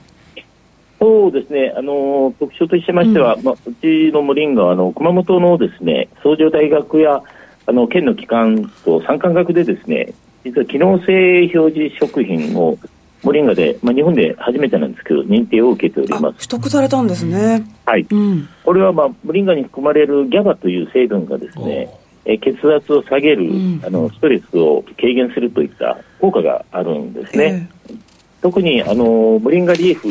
[0.99, 7.21] そうですね、あの特徴としましては、うん、まあ、うちのモリンガはあの熊本のですね創業大学や
[7.65, 12.77] あの県の機関と三官学でですね実は機能性表示食品を
[13.23, 16.47] モリンガで、まあ、日本で初めてなんですけど認定を受けております。
[16.49, 17.65] 取得されたんですね。
[17.85, 21.89] はい、うん、これは、まあ、モリンガに含まれるギャバという成分がですね
[22.25, 28.12] え血圧を下げる、うん、あのストレスを軽減するといった効果があるんですね、えー
[28.43, 30.07] 特にあのモリンガリーフ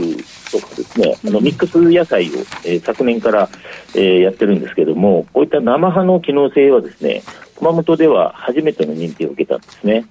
[0.50, 3.48] とかですね、あのミックス野菜を、えー、昨年から、
[3.94, 7.22] えー、やってるんですけども、こういった生葉の機能性はですね、
[7.58, 10.06] 熊本では初めての認定を受けたんですね。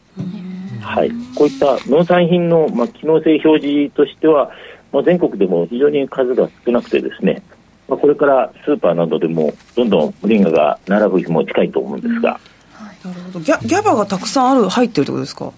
[0.81, 4.51] はい、こういった農産品の、まあ、機能性表示としては、
[4.93, 7.41] まあ、全国でも非常に数が少なくてですね、
[7.87, 12.39] まあ、これからスーパーなどでもどんどんモリンガが並ぶ日も近いと思うんですが。
[13.03, 13.39] なるほど。
[13.39, 15.51] ギャギャバがたくさんある入ってるってことですか？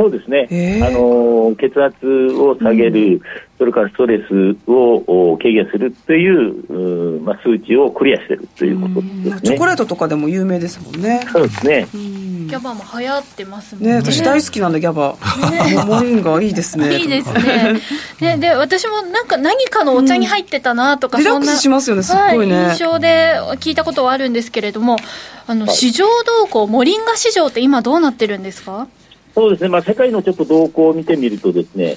[0.00, 0.48] そうですね、
[0.82, 3.20] あの血圧を下げる、うん、
[3.58, 11.20] それからストレスを軽減するという、まあ、数値をクリアしているということですね、チョコレートとかでも有名ですもんね。
[11.30, 13.90] そうですね、ギャバも流行ってますもんね。
[13.90, 15.16] ね私大好きなんで、ギャバ。
[15.50, 16.96] ね、モリンガいいですね。
[16.96, 17.74] いいですね。
[18.20, 22.70] ね、で、私もなんか何かのお茶に入ってたなとか、うん、リラックスしますよね、すごいね、はい。
[22.70, 24.96] 印象で聞いたことはあるんですけれども、
[25.46, 28.88] あの、市場動向、モリンガ市場って今どうなってるんですか？
[29.34, 31.96] そうですね、まあ、世界のちょっと動向を見てみるとですね、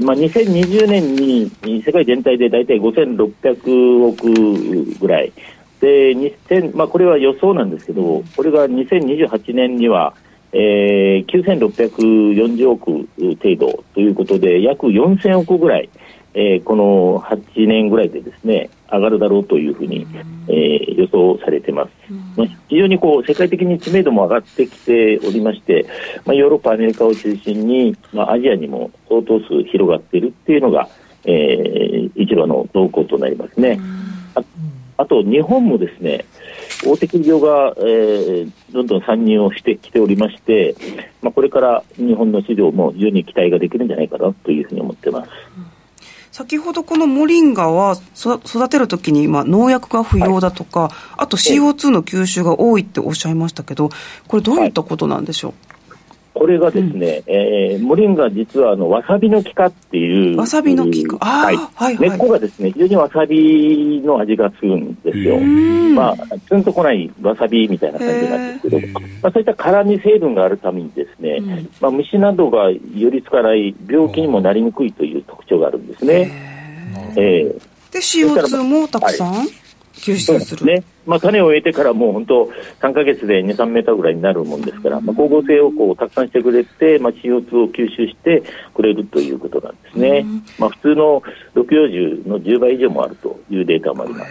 [0.00, 1.50] まあ、2020年に
[1.82, 5.32] 世界全体で大体5600億ぐらい、
[5.80, 10.14] で2000まあ、これは予想なんですけど、これが2028年には、
[10.52, 13.08] えー、9640億
[13.42, 15.90] 程度ということで、約4000億ぐらい、
[16.34, 20.06] えー、この8年ぐらいでですね上がるだろうというふうに、
[20.48, 21.90] えー、予想されています、
[22.36, 25.86] まあ、非常にこう世界的に知名度も上がってきておりまして、
[26.24, 30.88] まあ、ヨーロッパ、アメリカを中心に、まあ、アジアにも相当数広がっているっていうのが、
[31.24, 33.80] えー、一番の動向となりますね。
[34.34, 34.42] あ
[34.98, 36.24] あと日本もですね
[36.84, 40.76] 大手企業が、えー、どんどん参入をしてきておりまして、
[41.22, 45.30] まあ、これから日本の市場も非常に期待ができるんじゃないかなというふうに思っています。
[46.32, 53.90] 先ほどこのモリンガは育てるときにまあ農薬が不要だとか、はい、あと CO2 の吸収が多いっておっしゃいましたけど、
[54.28, 55.72] これどういったことなんでしょう、はい
[56.34, 60.36] これがですね、うん、えー、モリンガ実はあのわさびの木かっていう。
[60.36, 61.18] わさびの木か。
[61.20, 65.38] あはい、はい根っこがですね、非常にわさびの味がするんですよ。
[65.38, 66.16] まあ、
[66.48, 68.88] ツンとこないわさびみたいな感じなんですけど、
[69.22, 75.21] まあ、そういった辛み成分があるためにですね、うん、まあ、虫などが寄りつかない病気にもなりにくいという
[76.06, 77.14] ですね。
[77.16, 79.62] えー、で、CO2 もたくさん、はい
[80.02, 80.66] 吸収する。
[80.66, 80.82] ね。
[81.06, 82.50] まあ、種を植えてからもう本当、
[82.80, 88.42] 3か月で2、3メーターぐらいになるもんですから、まあ、光合成をこうたくさんしてくれて、まあ、CO2 を吸収して
[88.74, 90.26] くれるということなんですね。
[90.58, 91.22] まあ、普通の
[91.54, 94.30] 緑葉樹の10倍以上もあるというデータもあります。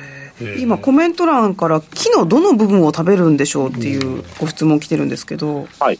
[0.59, 5.99] 今、コメント欄から木のどの部分を食べるんでしょうっていうご質問来てるんですけど、はい、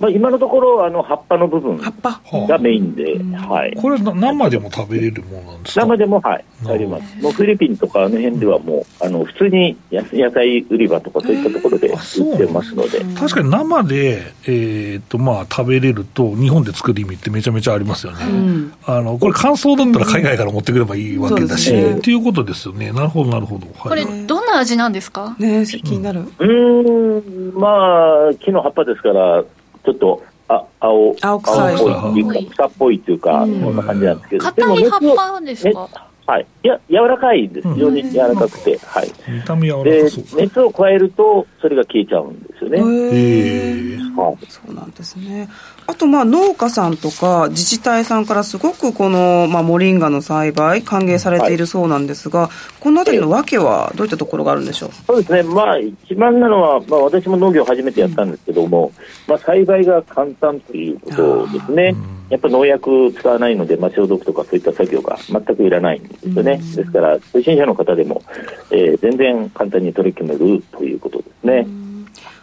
[0.00, 5.86] まあ、今のところあの葉っぱの部分がメインで、はい、これ生でも食べれるものなんですか？
[5.86, 6.44] 生でもはい。
[6.66, 7.22] あります。
[7.22, 13.00] もうフィリピンとかあの辺ではもうあの普通に野菜売り場とかそういったところで売ってますので。
[13.14, 22.92] 確かに生で、えーとまあ、食べれると日本で作る意味ってめちゃめちゃありますよね、うん、あのこれ乾燥だったら海外から持ってくればいいわけだし、うん、っていうことですよね。
[22.92, 25.36] なるほどなるほど、はい、これどんな味なんですか？
[25.38, 26.24] ね気になる。
[26.38, 27.52] うん。
[27.54, 29.44] まあ木の葉っぱですから
[29.84, 31.76] ちょっとあ青青臭い。
[31.76, 36.09] 青っぽい草っぽいというか、そんな感じなんですけど、硬い葉っぱですか？
[36.26, 36.46] はい。
[36.62, 37.74] いや、柔らかいです。
[37.74, 39.10] 非常に柔らかくて、はい。
[39.28, 40.02] 見た目柔らかで、
[40.36, 42.78] 熱を加えると、それが消えちゃうんですよね。
[42.78, 43.96] へえ。
[44.16, 44.36] はい。
[44.48, 45.48] そうなんですね。
[45.88, 54.90] あと、まあ、農家さんとか自治体さんからすごくこの、まあ、モリンガの栽培、歓迎されているそうなんですが、はい、このあたりの訳はどういったところがあるんでしょう？
[55.06, 55.42] そうですね。
[55.42, 58.94] まあ、一番なのは、まあ、私も農業を初めてやったんですけども、うん、
[59.26, 61.96] まあ、栽培が簡単ということですね。
[62.30, 66.58] やっぱ農薬使わないので、まあ、消毒とかそういった作業が全くいらないんですよね。
[66.58, 68.22] ですから、初心者の方でも、
[68.70, 71.66] えー、全然簡単に取り組めるということですね。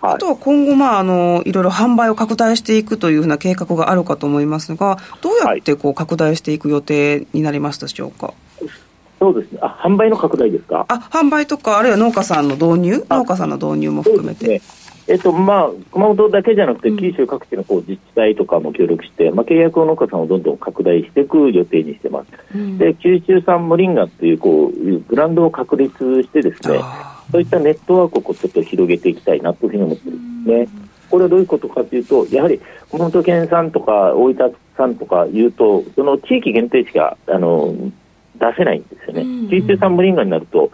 [0.01, 8.33] はい、あとは今後、まあ、あのいろいろ販売を拡大していくというふうな計画があるかと思いますが、どうやってこう拡大していく予定になりますでしょうか？
[9.19, 9.59] そうですね。
[9.61, 10.85] あ、販売の拡大ですか？
[10.89, 14.61] あ、販売とか、あるいは農家さんの導入、農家さんの導入も含めて。
[15.07, 26.79] えっとまあ、熊本だけじゃなくて、九州各地のこう自治体とかも協力して、まあ、契約農家さんをどんどん拡大していく予定にしてます、うん、で九州産モリンガっていうこうブランドを確立してですね
[27.31, 30.87] そういったネットワークをちょっと広げていきたいなというふうに思ってるんですね。
[31.09, 32.59] これはどういうことかというと、やはり
[32.91, 37.73] 熊本県産とか大分産とかいうと、その地域限定しかあの
[38.37, 39.49] 出せないんですよね。
[39.49, 40.71] 九州産モリンガになると、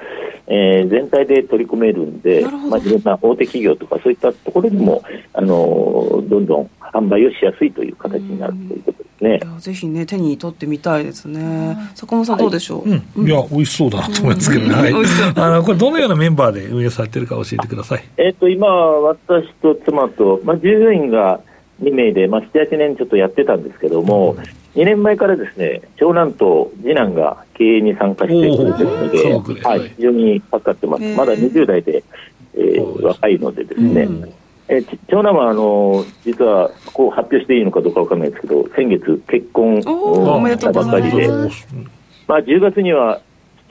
[0.47, 5.03] えー、全体で取り組めるんで、まあ、いろんな大手企業とかそういったところにも、
[5.34, 9.39] あのどんどん販売をしやすいという形になるということですね。
[9.59, 11.78] ぜひね、手に取ってみたいですね。
[11.95, 13.01] 坂本さん、どうでしょう、はい。
[13.16, 14.74] うん、いや、美味しそうだなと思いますけどね。
[14.76, 14.93] はい、
[15.36, 18.03] あのこれ、どのようなメンバーで運営されてるか教えてください。
[18.18, 21.39] えっ、と、今、私と妻と、まあ、従業員が
[21.82, 24.36] 2名で、まあ、7、8年ちょっとやってたんですけども、
[24.76, 32.03] 2年前からですね長男と次男が経営に参加してくれてるので、はい、非常に助かってます、まだ20代で、
[32.55, 34.34] えー、若いのでですね、うん。
[34.67, 41.28] え長男はあの実はこう発表していいのかどうかわからないですけど先月結婚したばかりで、
[42.28, 43.21] まあ、10月には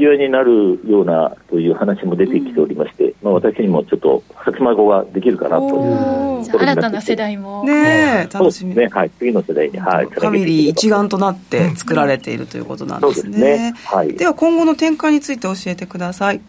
[0.03, 7.65] 父親になるようなという話も出てきておりまして、うん、まあ、私にもちょっと初孫ができるかなという新たな世代も。
[7.65, 8.75] ね楽しみ。
[8.75, 13.75] ね、はい、次の世代に、はい、ファミリー一丸となって作られているということなんですね,、ね。
[13.85, 16.41] はい、では今後の展開について教えてください。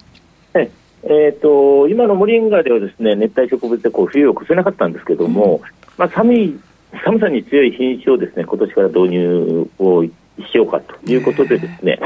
[0.56, 0.72] え
[1.06, 6.60] えーと、今のモリンガではですね熱帯植物でこう冬を越せなかったんですけども、うん、まあ、寒い
[7.04, 10.12] 寒さに強い品種をですね今年から導入をし
[10.54, 12.00] ようかということでですね、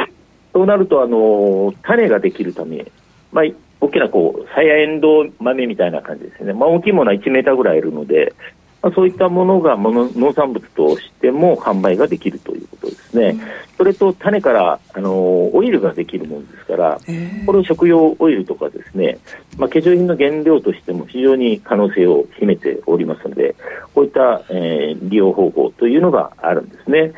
[0.58, 2.84] そうなるとあの種ができるため、
[3.32, 3.46] まあ、
[3.80, 8.34] 大きなこうサヤエンドウ豆みたいな感じですね、まあ、大きいものは1メーターぐらいいるので、
[8.82, 13.42] まあ、そういったものがもの農産物としても販売ができるということですね、うん、
[13.78, 17.00] それと種からあのオイルができるものですから、
[17.46, 19.20] これを食用オイルとかですね、
[19.60, 23.56] まあ、化粧品の原料としても非常に可能性を秘めておりますので、
[23.94, 27.14] こういった、えー、利用方法というのがあるんですね。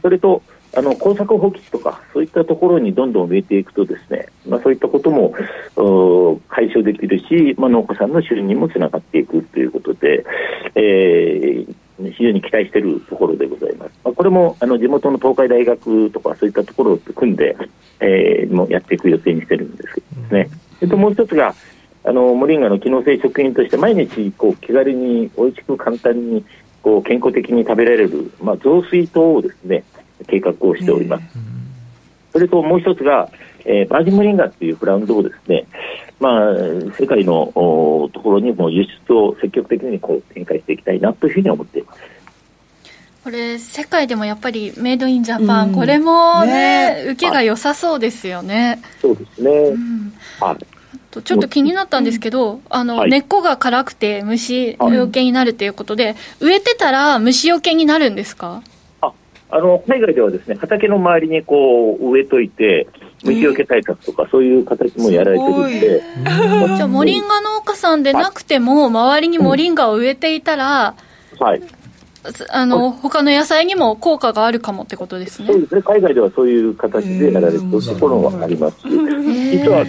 [0.00, 0.42] それと
[0.74, 5.34] あの耕作放棄地とかそういったところにどんどん植えていくとですね、まあ、そういったことも
[6.48, 10.24] 解消できるし、まあ、農家さんの収入にもつながっていくということで、
[10.74, 13.92] えー、非常に期待しているところでございます。
[14.04, 17.56] まあ、これもあの地元の東海大学とかそういったところを組んで、
[18.00, 20.50] えー、もやっていく予定にしてるんですけどですね。
[20.80, 21.54] えっと、もう一つが
[22.04, 26.44] あのモリンガの機能性食品として毎日こう気軽に美味しく簡単に
[26.82, 29.84] こう健康的に食べられる、まあ、雑炊等をですね
[30.26, 31.24] 計画をしております。
[32.32, 33.30] それともう一つが、
[33.64, 35.66] えー、バージンモリンガっていうブランドをですね、
[36.20, 36.54] まあ、
[36.98, 37.52] 世界の
[38.12, 42.00] ところにも輸出を積極的にこう展開していきたいなというふうに思っています。
[43.24, 48.80] これ世界でもやっぱりメイドインジャパン、うん、これもね、ね、受けが良さそうですよね。
[49.02, 49.50] そうですね。
[49.50, 50.66] うん、はい。
[51.22, 58.62] ちょっと気になったんですけど、あの、はい、根っこが辛くて虫よけになるということで、植えてたら虫よけになるんですか？
[59.50, 62.86] あの海外ではですね畑の周りにこう植えといて
[63.24, 66.02] 虫除け対策とか、そういう形もやられてるんで、
[66.76, 70.94] じゃあモリンガ農家さんでなくても周りにモリンガを植えていたら、
[71.40, 71.62] はい、
[72.50, 75.48] あの他の野菜にも効果があるかもってことですね。
[75.48, 75.82] そうですね。
[75.82, 78.80] 海外ではそういう形でやられてるところがあります。
[78.80, 79.84] し、実は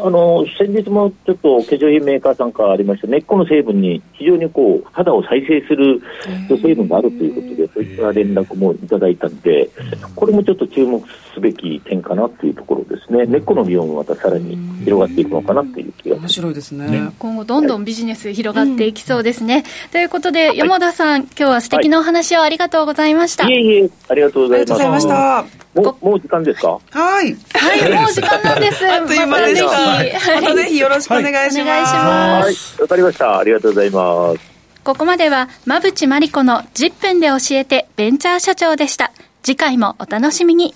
[0.00, 6.00] あの先日もちょっと化粧品メーカーさんからありました根っこの成分に非常にこう肌を再生する
[6.48, 9.68] 成分があるということでそういった連絡もいただいたので
[10.14, 11.02] これもちょっと注目
[11.34, 13.24] すべき点かなというところですね。
[13.26, 25.44] 根っこの利用もまたさらに広がっていくのかなという気が面白いですね、ね、今後どんどんビジネス広がっていきそうですね、ということで山田さん、今日は素敵なお話をありがとうございました、い、えいえありがとうございました。
[25.74, 26.80] もうもう時間ですか？
[26.90, 27.36] はい。
[27.54, 28.84] はいもう時間なんです。
[28.90, 31.94] あっという間でした、はい、またぜひよろしくお願いします。
[31.94, 33.38] はい、わかりました。
[33.38, 34.40] ありがとうございます。
[34.84, 39.12] ここまでは、馬淵真理子の10分で教えてベンチャー社長でした。
[39.42, 40.74] 次回もお楽しみに。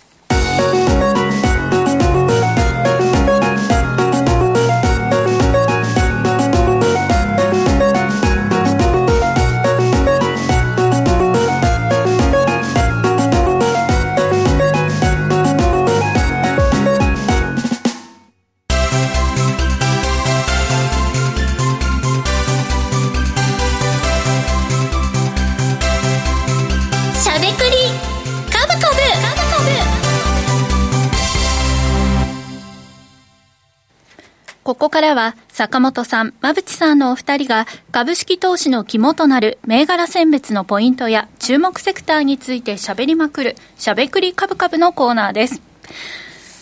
[35.63, 45.63] 坂本さん、馬淵さんのお二人が株式投資の肝となる銘柄選別のポイントや注目セクターについて喋りまくるしゃべくり株株のコーナーです。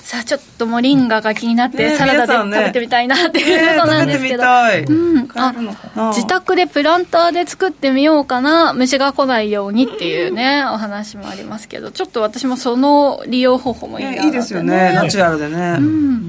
[0.02, 11.90] さあちょっとモリンガが気になって、サラダで食べてみたいなっていうことなんですけど、ねうん、あ自宅でプランターで作ってみようかな虫が来ないようにっていうねお話もありますけど。
[11.90, 14.92] ちょっと私もその利用方法もいいな、ね、いいですよね。
[14.94, 16.20] ナチュラルでね、うん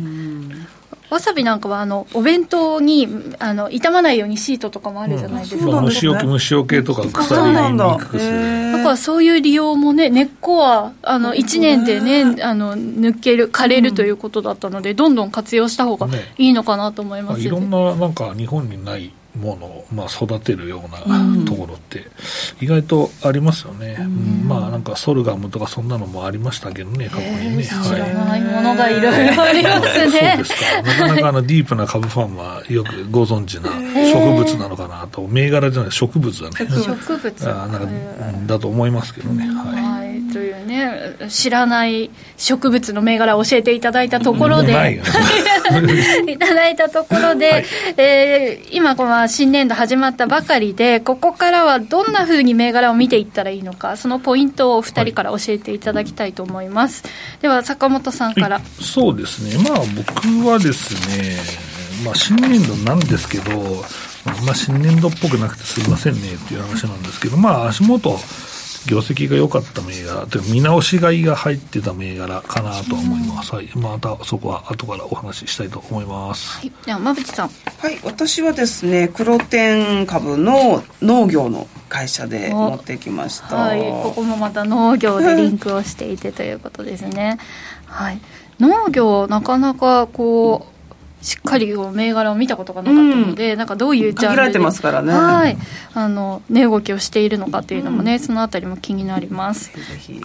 [1.11, 3.05] わさびなんかはあのお弁当に
[3.39, 8.77] あの傷まないようにシートとかもあるじゃないですか、うん、虫よけ虫よけとか腐りにくくするだ。
[8.77, 16.07] からそういう利用もね根っこはあの1年でねあの抜ける枯れるということだったので、どんどん活用した方が
[16.37, 22.05] いいのかなと思います、ね、いろんななんか日本にないものを、まあ、育てるようなところって
[22.59, 30.81] 意外とありますよね、うん、まあなんかソルガムとかそんなのもありましたけどね過去にね、知らないものがいろいろありますね、そうですか。
[30.81, 35.27] なかなかあのディープな株ファンはよくご存知な植物なのかなと。
[35.27, 36.55] 銘柄じゃない植物だね。
[36.55, 37.49] 植物。
[37.49, 37.87] あなんか
[38.45, 40.33] だと思いますけどね、はい、はい。
[40.33, 44.75] というね知らない植物の銘柄を教えていただいたところで、い
[46.39, 47.65] ただいたところで、はい、
[47.97, 59.57] えー、今この新年度始まったばかりでここからはどんなふうに銘柄を見ていったらいいのかそのポイントをお二人から教えていただきたいと思います、はい、では坂本さんから、はい、そうですね。
[59.69, 61.37] まあ僕はですね
[62.03, 63.51] まあ新年度なんですけど
[64.45, 68.19] まあ新年度っぽくなくてすみませんねっていう話なんですけどまあ足元
[68.87, 77.49] 業績が良かった銘柄という見直し買いが入ってた銘柄かなと思います、はい、またそこは後からお話ししたいと思います、はい、では馬淵さん。
[77.49, 77.99] はい。
[78.03, 83.55] 私はですね黒天株の農業の会社で持ってきました。
[83.55, 83.81] はい。
[83.81, 87.37] ここもまた農業でリンクをしていてということですね。
[87.85, 88.21] はい。
[88.59, 90.70] 農業なかなかこう
[91.21, 95.13] しっかり銘柄を見たことがなかったので、うん、なんかどういうジャンルられてますからね。
[95.13, 95.57] はい。
[95.93, 99.71] あの値動きをしているのかっていうのもね、うん、そのあたりも気になります。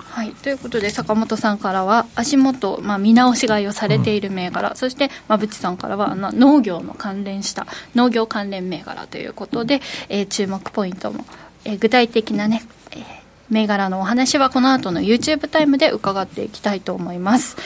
[0.04, 11.24] はい、ということで坂本さんからは足元、まあ、見直し買いをされている銘柄、うん、そして馬淵さんからは農業の関連した農業関連銘柄ということで、えー、注目ポイントも、
[11.64, 13.02] えー、具体的なね、えー、
[13.50, 17.56] 銘柄のお話はこの後の YouTube タイムで伺っていきたいと思います。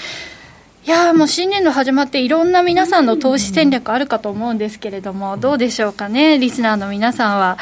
[0.87, 7.59] いやもう新年度始まっていろんな皆さんの投資戦略あるかと思うんですけれども、どうでしょうかね、リスナーの皆さんは。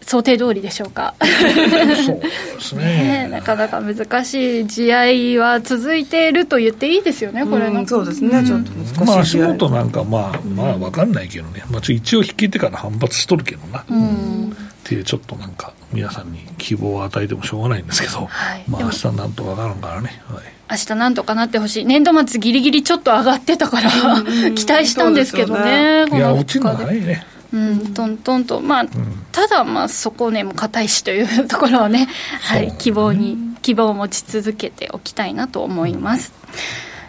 [0.00, 1.14] 想定通りでしょうか？
[1.20, 3.26] そうですね。
[3.26, 20.22] ね、なかなか難しい試合は続いていると言っていいですよね、これの、そうですね、ちょっと難しい、まあ、足元なんか、まあ、まあ、分かんないけどね、まあ、一応引けてから反発しとるけどな、うん、っていう、ちょっとなんか、皆さんに希望を与えてもしょうがないんですけど、はい、まあ明日なんとかなるからね。
[20.26, 23.90] はい明日なんとかなってほしい、年度末ぎりぎりちょっと上がってたから、
[24.54, 27.26] 期待したんですけどね、ねいや、落ちるの早いね。
[27.52, 28.88] うん、トントンと、まあ、うん、
[29.32, 32.08] ただ、まあ、底根も硬いしという ところをね、
[32.42, 36.32] はい、希望に、希望を持ち続けておきたいなと思います。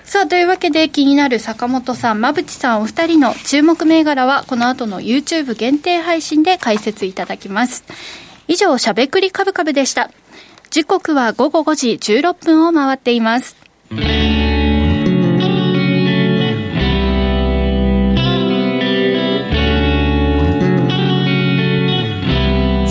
[0.05, 7.83] さあ、というわけで気になる坂本さん、馬淵さんお二人の注目銘柄は、この後の YouTube 限定配信で解説いただきます。
[8.47, 10.09] 以上、しゃべくりカブカブでした。
[10.71, 13.55] 時刻は午後5時16分を回っています。
[13.89, 13.95] し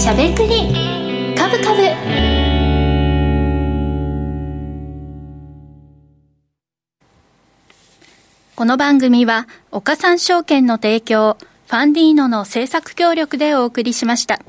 [0.09, 0.74] ゃべくり
[1.37, 1.83] カブカブ
[8.57, 11.37] この番組は岡三証券の提供
[11.68, 14.41] ファンディーノの制作協力でお送りしました。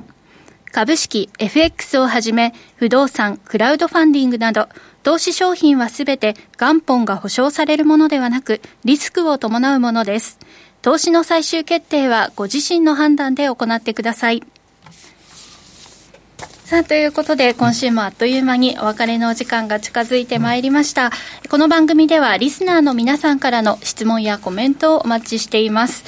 [0.72, 4.70] 株式、FX をはじめ、不動産、クラウドファンディングなど、
[5.04, 10.40] 投資商品はすべて元本が保証されるものではなく、リスクを伴うものです。
[10.82, 14.44] 投資の最終決定はご自身の判断で行ってください。
[16.70, 21.12] さあ、ということで、今週もあっという間にお別れのお時間が近づいてまいりました。
[21.50, 26.04] この番組では、リスナーの皆さんからの質問やコメントをお待ちしています。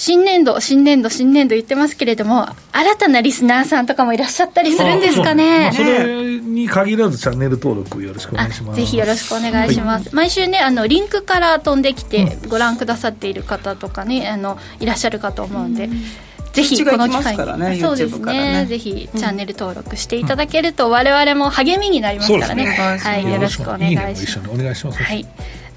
[0.00, 5.72] 新年度、新年度、新年度言ってますけれども、新たなリスナーさんとかもいらっしゃったりするんですかね。
[5.74, 8.76] それに限らずチャンネル登録よろしくお願いします。
[8.76, 10.04] ぜひよろしくお願いします。
[10.04, 16.04] はい、毎週ね、あの、リンクから飛んできてご覧くださっている方とかね、あの、いらっしゃるかと思うんで、うん。
[16.52, 22.70] ぜひこの機会に、ね、そうですね、ね、ぜひチャンネル登録していただけると、我々も励みになりますからね、ね。
[22.70, 24.48] はい、よろしくお願いします。
[24.48, 25.02] お願いします。
[25.02, 25.26] はい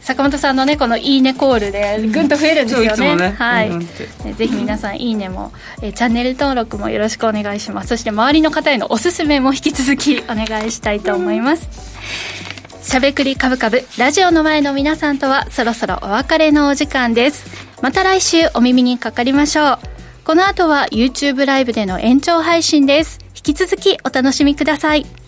[0.02, 3.16] 坂本さんのねこのいいねコールでぐんと増えるんですよね。
[3.16, 3.80] ねはい、うん、
[4.36, 7.90] ぜひ皆さんいいねも、えチャンネル登録もよろしくお願いします。
[7.90, 11.70] そして周りの方へのおすすめも引き続きお願いしたいと思います。
[12.82, 17.46] しゃべくりカブカブラジオの前の皆さんとはそろそろお別れのお時間です。
[17.82, 19.80] また来週お耳にかかりましょう。
[20.24, 23.20] この後は YouTube ライブでの延長配信です。
[23.36, 25.21] 引き続きお楽しみください。